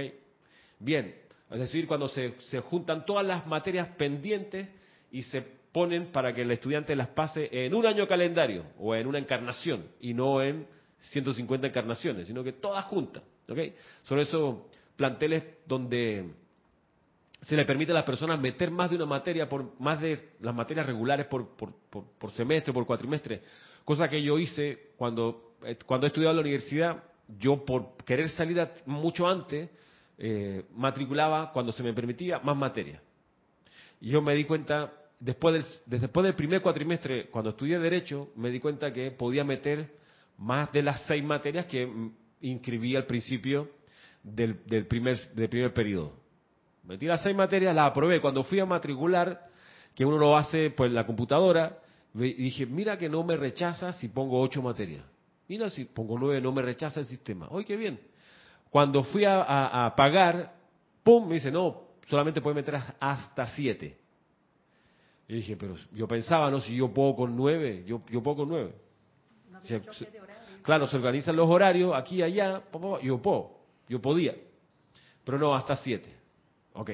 [0.80, 1.14] Bien,
[1.54, 4.68] es decir, cuando se, juntan todas las materias pendientes
[5.12, 9.06] y se ponen para que el estudiante las pase en un año calendario o en
[9.06, 10.66] una encarnación y no en
[11.00, 13.22] 150 encarnaciones, sino que todas juntas.
[13.48, 13.76] ¿okay?
[14.02, 14.62] Son esos
[14.96, 16.32] planteles donde
[17.42, 20.56] se le permite a las personas meter más de una materia, por más de las
[20.56, 23.42] materias regulares por, por, por, por semestre, por cuatrimestre,
[23.86, 27.04] cosa que yo hice cuando, eh, cuando he estudiado en la universidad,
[27.38, 29.70] yo por querer salir mucho antes,
[30.26, 33.02] eh, matriculaba cuando se me permitía más materia.
[34.00, 38.50] Y yo me di cuenta, después del, después del primer cuatrimestre, cuando estudié Derecho, me
[38.50, 39.98] di cuenta que podía meter
[40.38, 41.92] más de las seis materias que
[42.40, 43.70] inscribí al principio
[44.24, 44.56] del,
[44.88, 46.14] primer, del primer periodo.
[46.86, 48.22] Metí las seis materias, las aprobé.
[48.22, 49.50] Cuando fui a matricular,
[49.94, 51.80] que uno lo hace pues la computadora,
[52.14, 55.04] dije, mira que no me rechaza si pongo ocho materias.
[55.50, 57.50] Mira, si pongo nueve no me rechaza el sistema.
[57.50, 58.13] ¡Oye, qué bien!
[58.74, 60.52] Cuando fui a, pagar,
[61.04, 61.28] ¡pum!
[61.28, 64.00] Me dice, no, solamente puede meter hasta siete.
[65.28, 68.50] Y dije, pero yo pensaba, no, si yo puedo con nueve, yo, yo puedo con
[68.50, 68.74] nueve.
[70.64, 72.64] claro, se organizan los horarios aquí y allá,
[73.04, 74.34] yo puedo, yo podía.
[75.24, 76.12] Pero no, hasta siete.
[76.74, 76.94] Ok.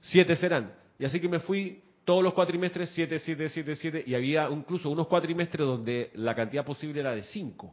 [0.00, 0.74] Siete serán.
[0.98, 4.90] Y así que me fui todos los cuatrimestres, siete, siete, siete, siete, y había incluso
[4.90, 7.72] unos cuatrimestres donde la cantidad posible era de cinco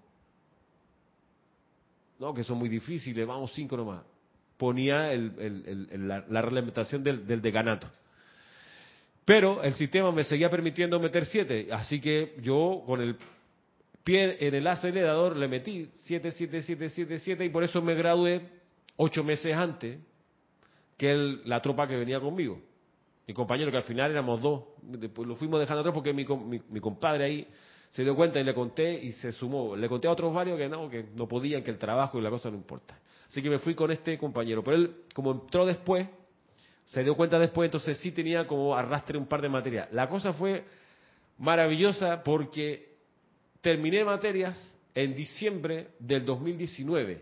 [2.19, 4.03] no, que son muy difíciles, vamos cinco nomás.
[4.57, 7.87] Ponía la, reglamentación del, del decanato.
[9.23, 13.15] Pero el sistema me seguía permitiendo meter siete, así que yo con el
[14.03, 17.93] pie en el acelerador, le metí 7, 7, 7, 7, 7 y por eso me
[17.93, 18.41] gradué
[18.95, 19.99] ocho meses antes
[20.97, 22.59] que la tropa que venía conmigo.
[23.27, 26.25] Mi compañero, que al final éramos dos, después lo fuimos dejando atrás porque mi,
[26.69, 27.47] mi, compadre ahí
[27.89, 29.75] se dio cuenta y le conté y se sumó.
[29.75, 32.29] Le conté a otros varios que no, que no podían, que el trabajo y la
[32.29, 32.97] cosa no importa.
[33.27, 34.63] Así que me fui con este compañero.
[34.63, 36.07] Pero él, como entró después,
[36.85, 39.91] se dio cuenta después, entonces sí tenía como arrastre un par de materias.
[39.91, 40.65] La cosa fue
[41.37, 42.95] maravillosa porque
[43.61, 44.57] terminé materias
[44.93, 47.21] en diciembre del 2019.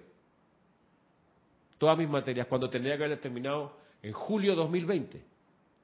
[1.77, 5.21] Todas mis materias, cuando tendría que haber terminado en julio 2020.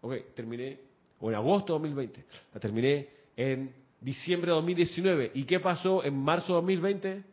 [0.02, 0.80] Ok, terminé,
[1.20, 2.26] o en agosto 2020.
[2.54, 3.08] La terminé
[3.38, 5.32] en diciembre de 2019.
[5.34, 7.24] ¿Y qué pasó en marzo de 2020?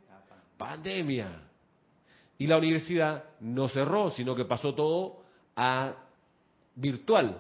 [0.57, 1.43] Pandemia.
[2.39, 5.23] Y la universidad no cerró, sino que pasó todo
[5.57, 5.95] a
[6.77, 7.39] virtual.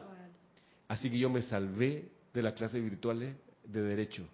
[0.89, 4.27] Así que yo me salvé de las clases virtuales de derecho.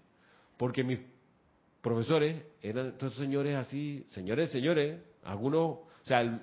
[0.57, 0.99] Porque mis
[1.83, 6.43] profesores eran estos señores así, señores, señores, algunos, o sea,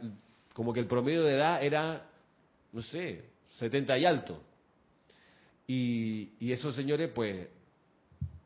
[0.53, 2.07] como que el promedio de edad era,
[2.71, 4.41] no sé, 70 y alto.
[5.65, 7.47] Y, y esos señores, pues,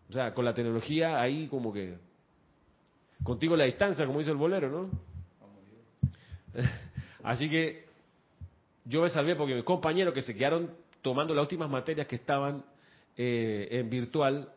[0.09, 1.97] o sea, con la tecnología ahí como que,
[3.23, 4.89] contigo la distancia, como dice el bolero, ¿no?
[7.23, 7.85] Así que
[8.85, 12.63] yo me salvé porque mis compañeros que se quedaron tomando las últimas materias que estaban
[13.17, 14.49] eh, en virtual,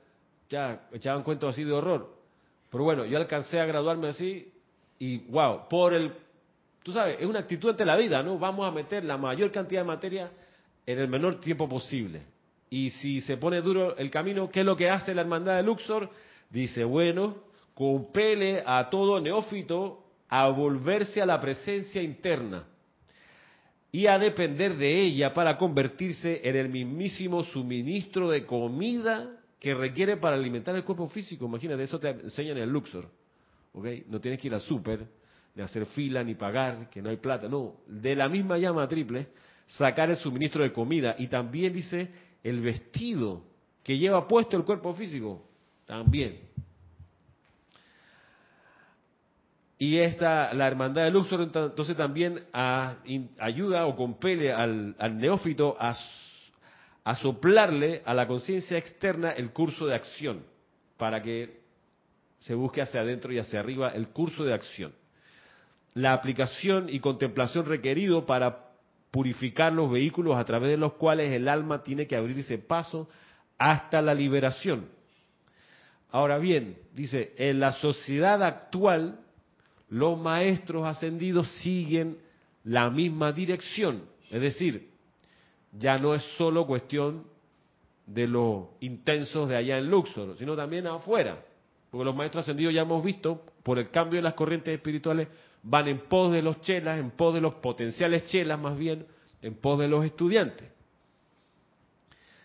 [0.48, 2.14] ya echaban cuentos así de horror.
[2.70, 4.53] Pero bueno, yo alcancé a graduarme así
[4.98, 6.12] y wow, por el,
[6.82, 8.38] tú sabes, es una actitud ante la vida, ¿no?
[8.38, 10.30] Vamos a meter la mayor cantidad de materia
[10.86, 12.22] en el menor tiempo posible.
[12.70, 15.64] Y si se pone duro el camino, ¿qué es lo que hace la hermandad de
[15.64, 16.08] Luxor?
[16.48, 17.36] Dice, bueno,
[17.74, 22.64] compele a todo neófito a volverse a la presencia interna
[23.90, 30.16] y a depender de ella para convertirse en el mismísimo suministro de comida que requiere
[30.16, 31.46] para alimentar el cuerpo físico.
[31.46, 33.08] Imagínate, eso te enseñan en el Luxor.
[33.72, 34.04] ¿okay?
[34.08, 35.04] No tienes que ir al súper,
[35.56, 37.48] ni hacer fila, ni pagar, que no hay plata.
[37.48, 39.26] No, de la misma llama triple,
[39.66, 41.16] sacar el suministro de comida.
[41.18, 43.45] Y también dice el vestido
[43.82, 45.47] que lleva puesto el cuerpo físico.
[45.86, 46.51] También.
[49.78, 55.97] Y esta, la hermandad de Luxor entonces también ayuda o compele al, neófito a,
[57.03, 60.45] a, soplarle a la conciencia externa el curso de acción,
[60.99, 61.61] para que
[62.41, 64.93] se busque hacia adentro y hacia arriba el curso de acción.
[65.95, 68.69] La aplicación y contemplación requerido para
[69.11, 73.08] purificar los vehículos a través de los cuales el alma tiene que abrirse paso
[73.58, 74.88] hasta la liberación.
[76.12, 79.20] Ahora bien, dice, en la sociedad actual
[79.88, 82.18] los maestros ascendidos siguen
[82.64, 84.04] la misma dirección.
[84.30, 84.88] Es decir,
[85.72, 87.24] ya no es solo cuestión
[88.06, 91.44] de los intensos de allá en Luxor, sino también afuera.
[91.90, 95.28] Porque los maestros ascendidos ya hemos visto, por el cambio de las corrientes espirituales,
[95.62, 99.06] van en pos de los chelas, en pos de los potenciales chelas más bien,
[99.42, 100.68] en pos de los estudiantes.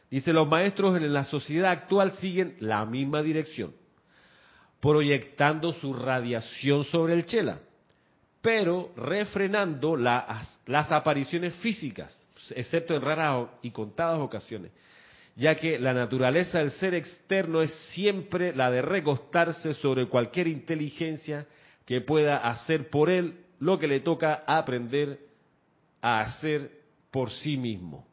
[0.10, 3.74] Dice, los maestros en la sociedad actual siguen la misma dirección
[4.86, 7.58] proyectando su radiación sobre el chela,
[8.40, 12.16] pero refrenando las apariciones físicas,
[12.52, 14.72] excepto en raras y contadas ocasiones,
[15.36, 21.48] ya que la naturaleza del ser externo es siempre la de recostarse sobre cualquier inteligencia
[21.86, 25.20] que pueda hacer por él lo que le toca aprender
[26.02, 26.72] a hacer
[27.12, 28.08] por sí mismo.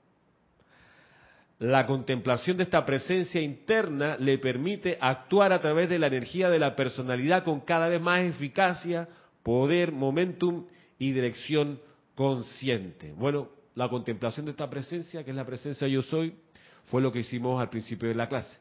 [1.59, 6.59] La contemplación de esta presencia interna le permite actuar a través de la energía de
[6.59, 9.09] la personalidad con cada vez más eficacia,
[9.43, 10.67] poder, momentum
[10.99, 11.81] y dirección
[12.15, 13.13] consciente.
[13.13, 16.35] Bueno, la contemplación de esta presencia, que es la presencia yo soy,
[16.85, 18.59] fue lo que hicimos al principio de la clase,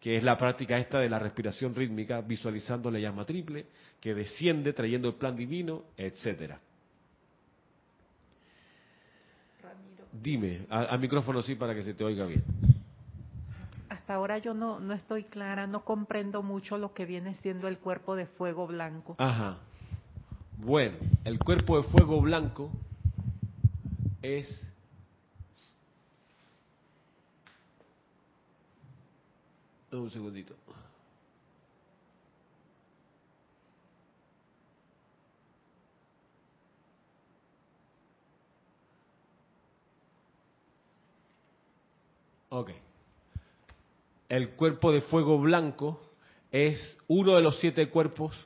[0.00, 3.66] que es la práctica esta de la respiración rítmica, visualizando la llama triple,
[4.00, 6.58] que desciende trayendo el plan divino, etcétera.
[10.12, 12.42] Dime, al micrófono sí para que se te oiga bien.
[13.88, 17.78] Hasta ahora yo no, no estoy clara, no comprendo mucho lo que viene siendo el
[17.78, 19.14] cuerpo de fuego blanco.
[19.18, 19.58] Ajá.
[20.56, 22.70] Bueno, el cuerpo de fuego blanco
[24.22, 24.69] es
[29.98, 30.54] un segundito.
[42.50, 42.70] Ok.
[44.28, 46.00] El cuerpo de fuego blanco
[46.50, 48.36] es uno de los siete cuerpos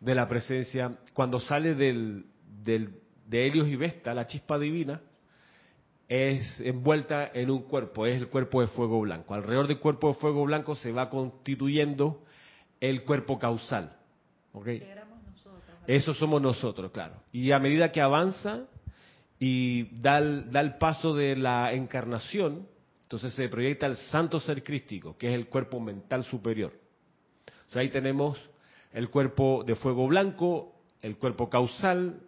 [0.00, 0.98] de la presencia.
[1.12, 2.24] Cuando sale del,
[2.64, 5.00] de Helios y Vesta, la chispa divina,
[6.08, 9.34] es envuelta en un cuerpo, es el cuerpo de fuego blanco.
[9.34, 12.24] Alrededor del cuerpo de fuego blanco se va constituyendo
[12.80, 13.96] el cuerpo causal.
[15.86, 17.14] Eso somos nosotros, claro.
[17.32, 18.66] Y a medida que avanza
[19.38, 22.66] y da el, da el paso de la encarnación,
[23.02, 26.72] entonces se proyecta el santo ser crístico, que es el cuerpo mental superior.
[27.68, 28.38] O sea, ahí tenemos
[28.92, 32.20] el cuerpo de fuego blanco, el cuerpo causal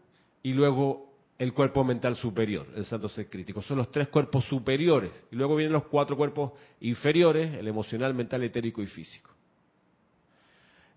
[0.43, 1.10] y luego
[1.41, 3.63] el cuerpo mental superior, el santo ser crítico.
[3.63, 5.11] Son los tres cuerpos superiores.
[5.33, 9.31] Y luego vienen los cuatro cuerpos inferiores, el emocional, mental, etérico y físico.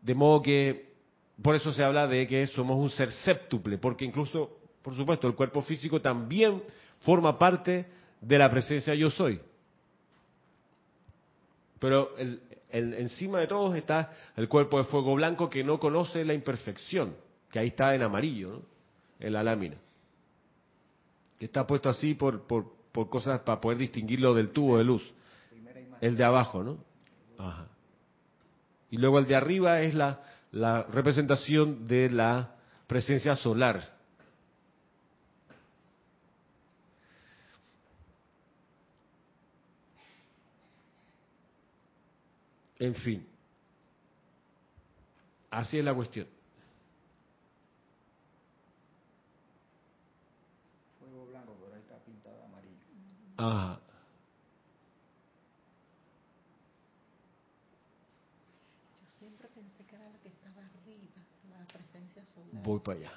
[0.02, 0.96] De modo que,
[1.42, 5.34] por eso se habla de que somos un ser séptuple, porque incluso, por supuesto, el
[5.34, 6.62] cuerpo físico también
[7.00, 7.86] forma parte
[8.20, 9.40] de la presencia yo soy.
[11.80, 16.34] Pero el, encima de todos está el cuerpo de fuego blanco que no conoce la
[16.34, 17.16] imperfección,
[17.50, 18.62] que ahí está en amarillo,
[19.22, 19.78] en la lámina.
[21.46, 25.14] Está puesto así por, por, por cosas para poder distinguirlo del tubo de luz.
[26.02, 26.84] El de abajo, ¿no?
[27.38, 27.68] Ajá.
[28.90, 30.22] Y luego el de arriba es la,
[30.52, 33.92] la representación de la presencia solar.
[42.78, 43.26] En fin,
[45.50, 46.28] así es la cuestión.
[51.00, 52.86] Fuego blanco, pero ahí está pintado amarillo.
[53.38, 53.80] Ajá.
[59.02, 62.64] Yo siempre pensé que era la que estaba arriba, la presencia solar.
[62.64, 63.12] Voy para allá.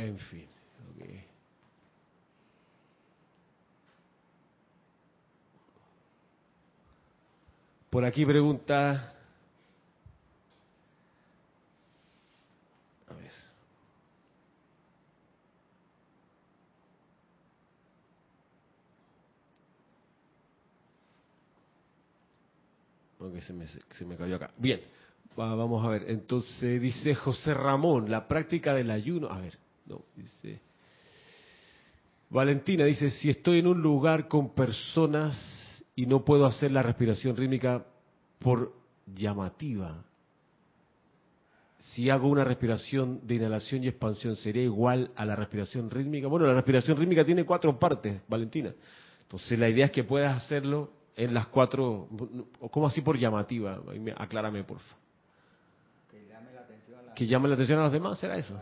[0.00, 0.48] En fin.
[7.90, 9.12] Por aquí pregunta.
[13.08, 13.32] A ver.
[23.42, 24.52] Se me, se me cayó acá.
[24.56, 24.80] Bien,
[25.36, 26.04] vamos a ver.
[26.08, 29.28] Entonces dice José Ramón, la práctica del ayuno.
[29.28, 29.58] A ver,
[29.90, 30.60] no, dice.
[32.30, 35.36] Valentina dice, si estoy en un lugar con personas
[35.96, 37.84] y no puedo hacer la respiración rítmica
[38.38, 38.72] por
[39.12, 40.04] llamativa,
[41.76, 46.28] si hago una respiración de inhalación y expansión, ¿sería igual a la respiración rítmica?
[46.28, 48.72] Bueno, la respiración rítmica tiene cuatro partes, Valentina.
[49.22, 52.08] Entonces la idea es que puedas hacerlo en las cuatro,
[52.70, 53.80] ¿cómo así por llamativa?
[54.16, 55.00] Aclárame, por favor.
[56.10, 58.60] Que llame la atención a, que llame la atención a los demás, ¿será eso?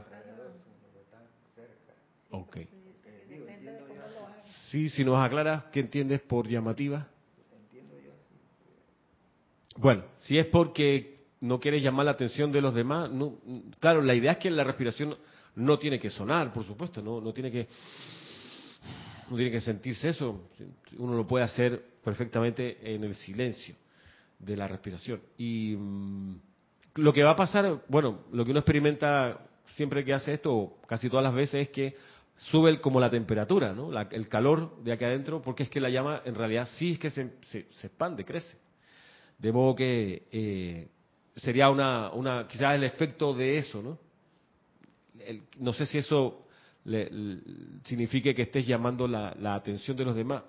[2.30, 2.58] Ok.
[4.70, 7.08] Sí, si nos aclara, ¿qué entiendes por llamativa?
[9.76, 13.38] Bueno, si es porque no quieres llamar la atención de los demás, no,
[13.78, 15.16] claro, la idea es que la respiración
[15.54, 17.68] no tiene que sonar, por supuesto, no, no tiene que
[19.30, 20.48] no tiene que sentirse eso,
[20.96, 23.74] uno lo puede hacer perfectamente en el silencio
[24.38, 25.20] de la respiración.
[25.36, 26.40] Y mm,
[26.96, 29.38] lo que va a pasar, bueno, lo que uno experimenta
[29.74, 31.94] siempre que hace esto, casi todas las veces, es que
[32.39, 33.91] sube como la temperatura, ¿no?
[33.99, 37.11] el calor de aquí adentro, porque es que la llama en realidad sí es que
[37.11, 38.57] se, se, expande, crece.
[39.39, 40.89] De modo que eh,
[41.36, 43.99] sería una, una, quizás el efecto de eso, ¿no?
[45.59, 46.47] no sé si eso
[46.84, 47.11] le,
[47.82, 50.43] signifique que estés llamando la, la, atención de los demás.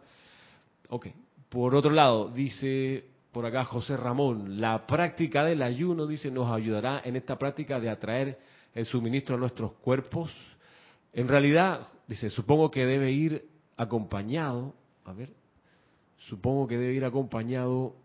[0.90, 1.08] Ok.
[1.50, 7.02] Por otro lado, dice por acá José Ramón, la práctica del ayuno, dice, nos ayudará
[7.04, 8.40] en esta práctica de atraer
[8.76, 10.32] el suministro a nuestros cuerpos
[11.14, 13.47] en realidad, dice, supongo que debe ir
[13.78, 15.30] acompañado, a ver,
[16.18, 17.95] supongo que debe ir acompañado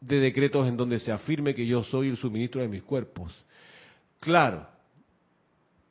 [0.00, 3.32] de decretos en donde se afirme que yo soy el suministro de mis cuerpos.
[4.18, 4.66] Claro,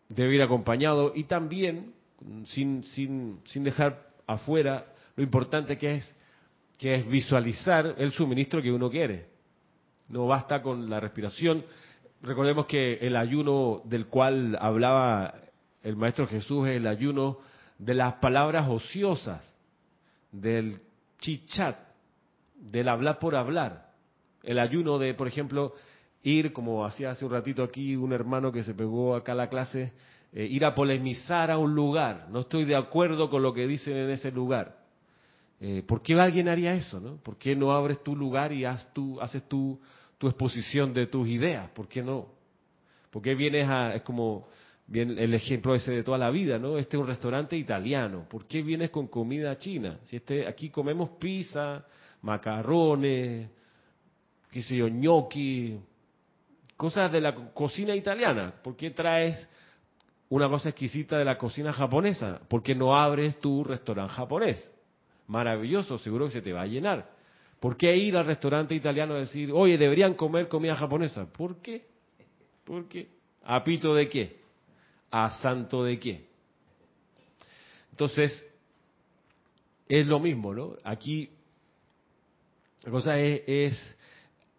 [0.10, 1.94] debe ir acompañado y también,
[2.46, 6.16] sin, sin, sin dejar afuera, lo importante que es,
[6.78, 9.28] que es visualizar el suministro que uno quiere.
[10.08, 11.64] No basta con la respiración,
[12.22, 15.36] Recordemos que el ayuno del cual hablaba
[15.84, 17.38] el Maestro Jesús es el ayuno
[17.78, 19.46] de las palabras ociosas,
[20.32, 20.82] del
[21.20, 21.78] chichat,
[22.56, 23.92] del hablar por hablar.
[24.44, 25.74] El ayuno de, por ejemplo,
[26.22, 29.50] ir, como hacía hace un ratito aquí un hermano que se pegó acá a la
[29.50, 29.94] clase,
[30.34, 32.28] eh, ir a polemizar a un lugar.
[32.30, 34.78] No estoy de acuerdo con lo que dicen en ese lugar.
[35.62, 37.00] Eh, ¿Por qué alguien haría eso?
[37.00, 37.16] No?
[37.18, 39.48] ¿Por qué no abres tu lugar y haces tu, haces
[40.20, 41.70] tu exposición de tus ideas.
[41.72, 42.28] ¿Por qué no?
[43.10, 44.48] ¿Por qué vienes a, es como
[44.86, 46.78] bien el ejemplo ese de toda la vida, ¿no?
[46.78, 48.28] Este es un restaurante italiano.
[48.30, 50.00] ¿Por qué vienes con comida china?
[50.04, 51.86] Si este, aquí comemos pizza,
[52.22, 53.50] macarrones,
[54.52, 55.80] qué sé yo, gnocchi,
[56.76, 58.54] cosas de la cocina italiana.
[58.62, 59.50] ¿Por qué traes
[60.28, 62.42] una cosa exquisita de la cocina japonesa?
[62.48, 64.72] ¿Por qué no abres tu restaurante japonés?
[65.28, 67.19] Maravilloso, seguro que se te va a llenar.
[67.60, 71.32] ¿Por qué ir al restaurante italiano a decir, oye, deberían comer comida japonesa?
[71.32, 71.86] ¿Por qué?
[72.64, 73.10] ¿Por qué?
[73.44, 74.40] ¿A pito de qué?
[75.12, 76.28] ¿A santo de qué?
[77.92, 78.46] Entonces,
[79.90, 80.76] es lo mismo, ¿no?
[80.84, 81.30] Aquí,
[82.84, 83.98] la cosa es,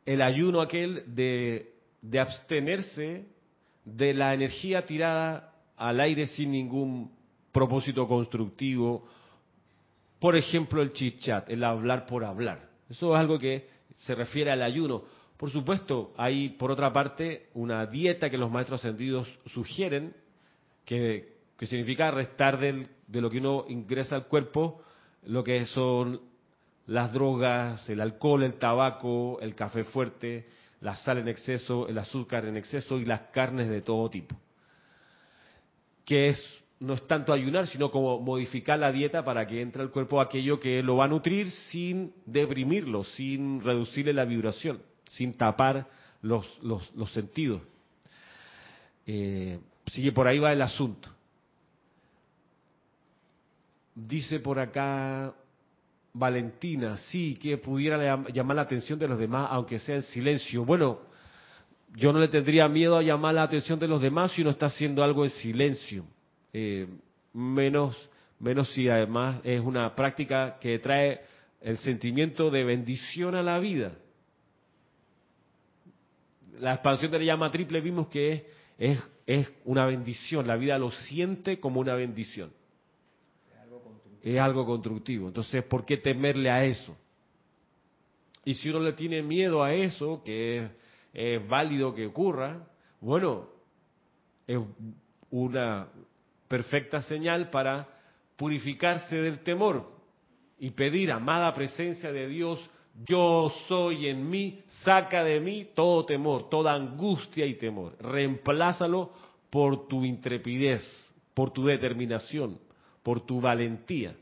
[0.04, 1.72] el ayuno aquel de,
[2.02, 3.26] de abstenerse
[3.84, 7.12] de la energía tirada al aire sin ningún
[7.50, 9.08] propósito constructivo.
[10.18, 12.69] Por ejemplo, el chichat, el hablar por hablar.
[12.90, 15.04] Eso es algo que se refiere al ayuno.
[15.36, 20.14] Por supuesto, hay por otra parte una dieta que los maestros ascendidos sugieren,
[20.84, 24.82] que, significa restar del, de lo que uno ingresa al cuerpo,
[25.24, 26.20] lo que son
[26.86, 30.48] las drogas, el alcohol, el tabaco, el café fuerte,
[30.80, 34.36] la sal en exceso, el azúcar en exceso y las carnes de todo tipo.
[36.04, 39.90] Que es no es tanto ayunar, sino como modificar la dieta para que entre al
[39.90, 45.86] cuerpo aquello que lo va a nutrir sin deprimirlo, sin reducirle la vibración, sin tapar
[46.22, 47.60] los, los, sentidos.
[49.06, 49.58] Eh,
[49.88, 51.10] sigue por ahí va el asunto.
[53.94, 55.34] Dice por acá
[56.14, 60.64] Valentina, sí, que pudiera llamar la atención de los demás, aunque sea en silencio.
[60.64, 61.00] Bueno,
[61.94, 64.66] yo no le tendría miedo a llamar la atención de los demás si uno está
[64.66, 66.06] haciendo algo en silencio
[66.52, 66.86] eh,
[67.32, 67.96] menos,
[68.38, 71.20] menos si además es una práctica que trae
[71.60, 73.92] el sentimiento de bendición a la vida.
[76.58, 78.42] La expansión de la llama triple vimos que es,
[78.78, 82.52] es, es una bendición, la vida lo siente como una bendición.
[84.22, 85.28] Es algo constructivo.
[85.28, 86.94] Entonces, ¿por qué temerle a eso?
[88.44, 90.70] Y si uno le tiene miedo a eso, que es,
[91.12, 92.66] es válido que ocurra,
[93.00, 93.48] bueno,
[94.46, 94.58] es
[95.30, 95.88] una
[96.50, 97.86] perfecta señal para
[98.34, 99.88] purificarse del temor
[100.58, 102.68] y pedir, amada presencia de Dios,
[103.06, 107.96] yo soy en mí, saca de mí todo temor, toda angustia y temor.
[108.00, 109.12] Reemplázalo
[109.48, 110.82] por tu intrepidez,
[111.34, 112.58] por tu determinación,
[113.04, 114.16] por tu valentía.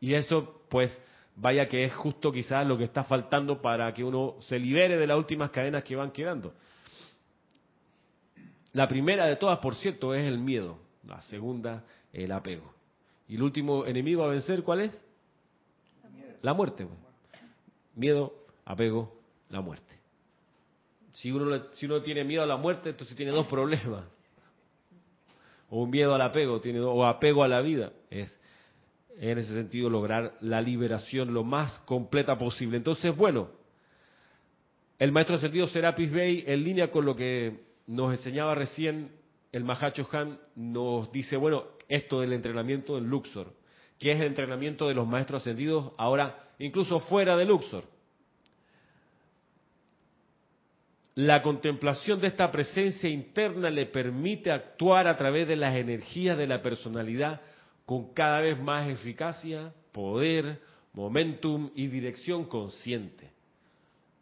[0.00, 0.96] Y eso, pues,
[1.34, 5.06] vaya que es justo quizás lo que está faltando para que uno se libere de
[5.08, 6.54] las últimas cadenas que van quedando.
[8.72, 10.78] La primera de todas, por cierto, es el miedo.
[11.06, 12.72] La segunda, el apego.
[13.28, 15.00] Y el último enemigo a vencer, ¿cuál es?
[16.40, 16.86] La muerte.
[17.94, 19.14] Miedo, apego,
[19.50, 19.98] la muerte.
[21.12, 24.04] Si uno, si uno tiene miedo a la muerte, entonces tiene dos problemas.
[25.68, 27.92] O un miedo al apego, tiene, o apego a la vida.
[28.10, 28.38] Es
[29.18, 32.78] en ese sentido lograr la liberación lo más completa posible.
[32.78, 33.50] Entonces, bueno,
[34.98, 39.12] el maestro sentido Serapis Bey, en línea con lo que nos enseñaba recién
[39.52, 43.52] el Mahacho Han, nos dice, bueno, esto del entrenamiento en Luxor,
[43.98, 47.84] que es el entrenamiento de los maestros ascendidos ahora incluso fuera de Luxor.
[51.16, 56.46] La contemplación de esta presencia interna le permite actuar a través de las energías de
[56.46, 57.42] la personalidad
[57.84, 60.62] con cada vez más eficacia, poder,
[60.94, 63.32] momentum y dirección consciente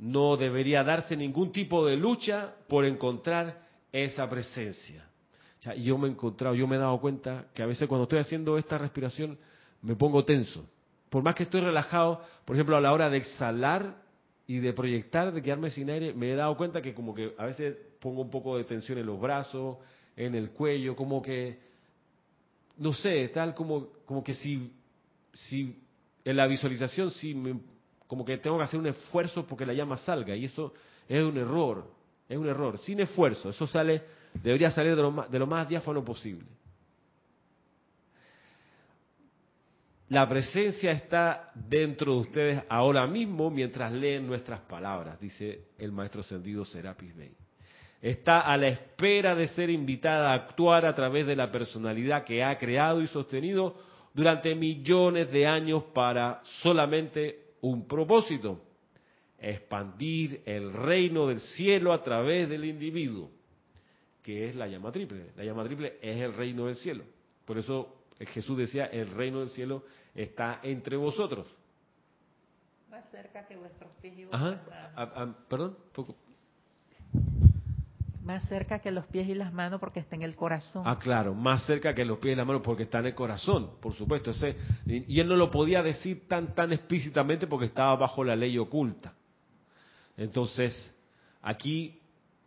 [0.00, 5.06] no debería darse ningún tipo de lucha por encontrar esa presencia.
[5.76, 8.56] yo me he encontrado, yo me he dado cuenta que a veces cuando estoy haciendo
[8.56, 9.38] esta respiración
[9.82, 10.64] me pongo tenso.
[11.10, 14.02] Por más que estoy relajado, por ejemplo, a la hora de exhalar
[14.46, 17.44] y de proyectar, de quedarme sin aire, me he dado cuenta que como que a
[17.44, 19.76] veces pongo un poco de tensión en los brazos,
[20.16, 21.58] en el cuello, como que,
[22.78, 24.72] no sé, tal como, como que si,
[25.34, 25.76] si
[26.24, 27.60] en la visualización, si me
[28.10, 30.74] como que tengo que hacer un esfuerzo porque la llama salga y eso
[31.08, 31.84] es un error,
[32.28, 34.02] es un error, sin esfuerzo, eso sale,
[34.34, 36.44] debería salir de lo más, diáfano posible.
[40.08, 46.22] La presencia está dentro de ustedes ahora mismo mientras leen nuestras palabras, dice el maestro
[46.22, 47.32] ascendido Serapis Bey.
[48.02, 52.42] Está a la espera de ser invitada a actuar a través de la personalidad que
[52.42, 53.76] ha creado y sostenido
[54.12, 58.62] durante millones de años para solamente un propósito,
[59.38, 63.30] expandir el reino del cielo a través del individuo,
[64.22, 65.32] que es la llama triple.
[65.36, 67.04] La llama triple es el reino del cielo.
[67.44, 69.84] Por eso Jesús decía, el reino del cielo
[70.14, 71.46] está entre vosotros.
[72.90, 74.60] Más cerca que vuestros pies Ajá.
[75.48, 76.16] perdón, poco.
[78.30, 80.84] Más cerca que los pies y las manos porque está en el corazón.
[80.86, 83.72] Ah, claro, más cerca que los pies y las manos porque está en el corazón,
[83.80, 84.30] por supuesto.
[84.30, 84.54] Ese,
[84.86, 89.14] y él no lo podía decir tan, tan explícitamente porque estaba bajo la ley oculta.
[90.16, 90.94] Entonces,
[91.42, 91.98] aquí,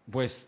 [0.09, 0.47] pues,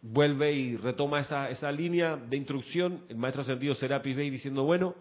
[0.00, 4.94] vuelve y retoma esa, esa línea de instrucción, el maestro sentido Serapis Bey diciendo, bueno,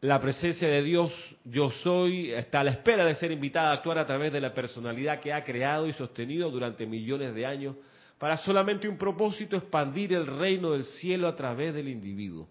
[0.00, 1.12] la presencia de Dios,
[1.44, 4.54] yo soy, está a la espera de ser invitada a actuar a través de la
[4.54, 7.76] personalidad que ha creado y sostenido durante millones de años
[8.20, 12.46] para solamente un propósito, expandir el reino del cielo a través del individuo.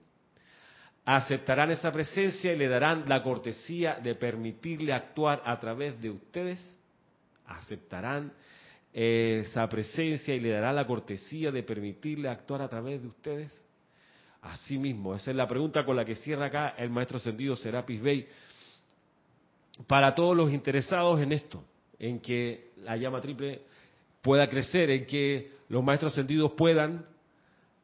[1.05, 6.59] Aceptarán esa presencia y le darán la cortesía de permitirle actuar a través de ustedes.
[7.45, 8.34] Aceptarán
[8.91, 13.65] esa presencia y le darán la cortesía de permitirle actuar a través de ustedes.
[14.41, 18.28] Asimismo, esa es la pregunta con la que cierra acá el maestro sentido Serapis Bey.
[19.86, 21.63] Para todos los interesados en esto,
[21.99, 23.61] en que la llama triple
[24.24, 27.05] pueda crecer, en que los maestros sentidos puedan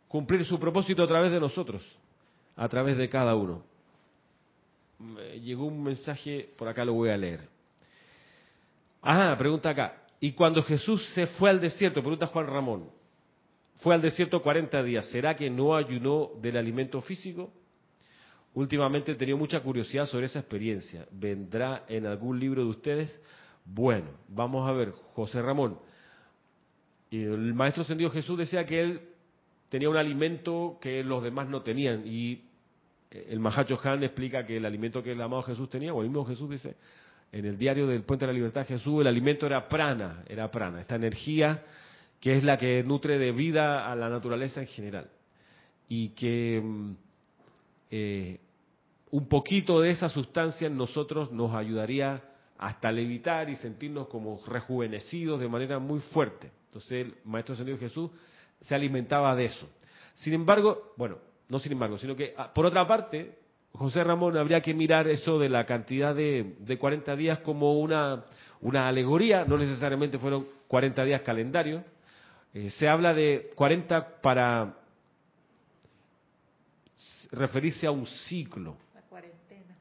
[0.07, 1.83] cumplir su propósito a través de nosotros,
[2.55, 3.63] a través de cada uno.
[5.41, 7.47] Llegó un mensaje, por acá lo voy a leer.
[9.01, 10.01] Ah, pregunta acá.
[10.19, 12.89] Y cuando Jesús se fue al desierto, pregunta Juan Ramón,
[13.77, 15.05] fue al desierto 40 días.
[15.11, 17.51] ¿Será que no ayunó del alimento físico?
[18.53, 21.05] Últimamente he tenido mucha curiosidad sobre esa experiencia.
[21.11, 23.21] ¿Vendrá en algún libro de ustedes?
[23.65, 25.77] Bueno, vamos a ver, José Ramón.
[27.24, 29.01] El maestro sentido Jesús decía que él
[29.70, 32.03] tenía un alimento que los demás no tenían.
[32.05, 32.43] Y
[33.11, 36.26] el Mahacho Han explica que el alimento que el amado Jesús tenía, o el mismo
[36.26, 36.76] Jesús dice,
[37.32, 40.82] en el diario del Puente de la Libertad Jesús, el alimento era prana, era prana,
[40.82, 41.63] esta energía
[42.20, 45.09] que es la que nutre de vida a la naturaleza en general.
[45.88, 46.91] Y que mm,
[47.91, 48.39] eh,
[49.11, 52.24] un poquito de esa sustancia en nosotros nos ayudaría
[52.57, 56.51] hasta levitar y sentirnos como rejuvenecidos de manera muy fuerte.
[56.76, 58.11] Entonces el Maestro Señor Jesús
[58.59, 59.65] se alimentaba de eso.
[60.15, 63.39] Sin embargo, bueno, no sin embargo, sino que ah, por otra parte,
[63.71, 68.26] José Ramón habría que mirar eso de la cantidad de, de 40 días como una,
[68.59, 71.82] una alegoría, no necesariamente fueron 40 días calendarios,
[72.53, 74.78] eh, se habla de 40 para
[77.32, 78.76] referirse a un ciclo.
[78.93, 79.78] La cuarentena.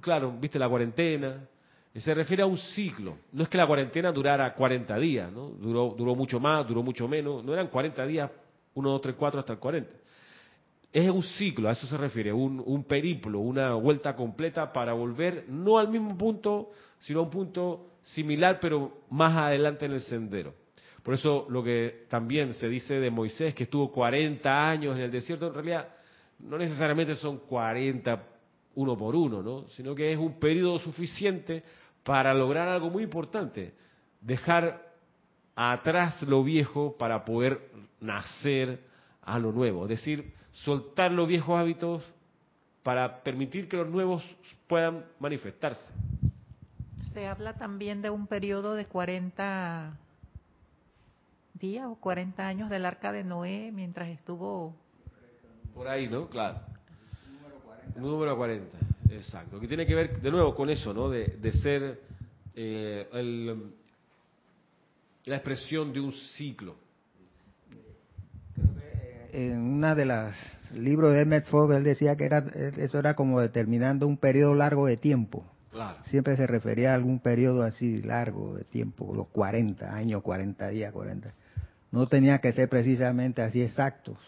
[0.00, 1.46] Claro, viste la cuarentena.
[1.94, 3.18] Se refiere a un ciclo.
[3.32, 5.48] No es que la cuarentena durara 40 días, ¿no?
[5.50, 7.44] Duró, duró mucho más, duró mucho menos.
[7.44, 8.30] No eran 40 días,
[8.74, 9.90] 1, 2, 3, 4 hasta el 40.
[10.92, 15.44] Es un ciclo, a eso se refiere, un, un periplo, una vuelta completa para volver
[15.48, 20.54] no al mismo punto, sino a un punto similar, pero más adelante en el sendero.
[21.02, 25.10] Por eso lo que también se dice de Moisés, que estuvo 40 años en el
[25.10, 25.88] desierto, en realidad
[26.40, 28.26] no necesariamente son 40
[28.74, 29.68] uno por uno, ¿no?
[29.70, 31.62] sino que es un periodo suficiente
[32.04, 33.74] para lograr algo muy importante,
[34.20, 34.90] dejar
[35.54, 37.70] atrás lo viejo para poder
[38.00, 38.80] nacer
[39.22, 42.02] a lo nuevo, es decir, soltar los viejos hábitos
[42.82, 44.24] para permitir que los nuevos
[44.66, 45.92] puedan manifestarse.
[47.12, 49.98] Se habla también de un periodo de 40
[51.54, 54.74] días o 40 años del arca de Noé mientras estuvo...
[55.74, 56.28] Por ahí, ¿no?
[56.28, 56.60] Claro.
[57.96, 58.89] Número 40.
[59.10, 59.60] Exacto.
[59.60, 61.08] Que tiene que ver de nuevo con eso, ¿no?
[61.08, 62.00] De, ser
[62.54, 63.08] eh,
[65.24, 66.76] la expresión de un ciclo.
[69.32, 70.34] En una de las
[70.74, 72.38] libros de Emmett Fogg él decía que era
[72.78, 75.44] eso era como determinando un periodo largo de tiempo.
[75.70, 75.98] Claro.
[76.06, 80.92] Siempre se refería a algún periodo así largo de tiempo, los 40 años, 40 días,
[80.92, 81.32] 40.
[81.92, 84.18] No tenía que ser precisamente así exactos.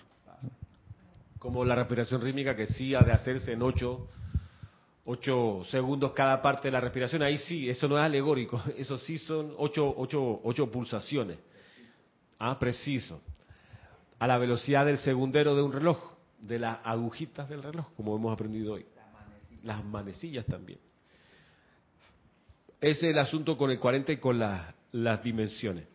[1.38, 4.08] Como la respiración rítmica que sí ha de hacerse en 8
[5.04, 7.22] ocho, segundos cada parte de la respiración.
[7.22, 11.38] Ahí sí, eso no es alegórico, eso sí son 8 ocho, ocho, pulsaciones.
[12.38, 13.20] Ah, preciso.
[14.18, 15.98] A la velocidad del segundero de un reloj,
[16.40, 18.86] de las agujitas del reloj, como hemos aprendido hoy.
[19.62, 20.78] Las manecillas también.
[22.80, 25.86] Ese es el asunto con el 40 y con las dimensiones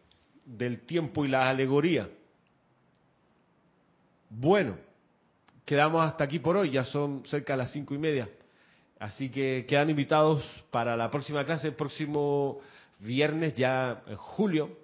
[0.48, 2.10] del tiempo y la alegoría.
[4.30, 4.78] Bueno,
[5.66, 8.30] quedamos hasta aquí por hoy, ya son cerca de las cinco y media.
[9.00, 12.60] Así que quedan invitados para la próxima clase, el próximo
[13.00, 14.78] viernes, ya en julio.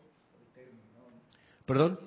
[1.65, 1.99] ¿Perdón?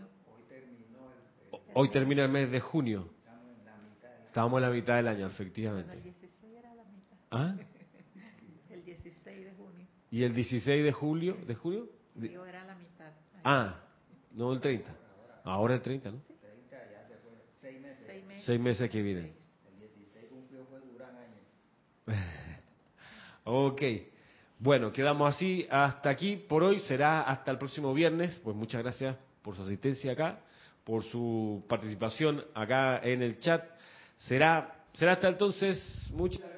[1.75, 3.09] Hoy termina el mes de junio.
[4.27, 5.93] Estamos en la mitad del año, efectivamente.
[5.95, 7.17] El 16 era la mitad.
[7.31, 7.55] ¿Ah?
[8.71, 9.87] El 16 de junio.
[10.11, 11.37] ¿Y el 16 de julio?
[11.47, 11.89] ¿De julio?
[12.15, 13.13] Yo era la mitad.
[13.45, 13.81] Ah,
[14.33, 14.95] no el 30.
[15.45, 16.21] Ahora el 30, ¿no?
[18.45, 18.91] Seis meses.
[18.91, 19.33] que vienen.
[19.73, 21.41] El 16 cumplió fue año.
[23.45, 23.83] ok.
[24.59, 26.81] Bueno, quedamos así hasta aquí por hoy.
[26.81, 28.41] Será hasta el próximo viernes.
[28.43, 30.41] Pues muchas gracias por su asistencia acá,
[30.85, 33.65] por su participación acá en el chat.
[34.17, 36.11] Será, será hasta entonces.
[36.13, 36.56] Muchas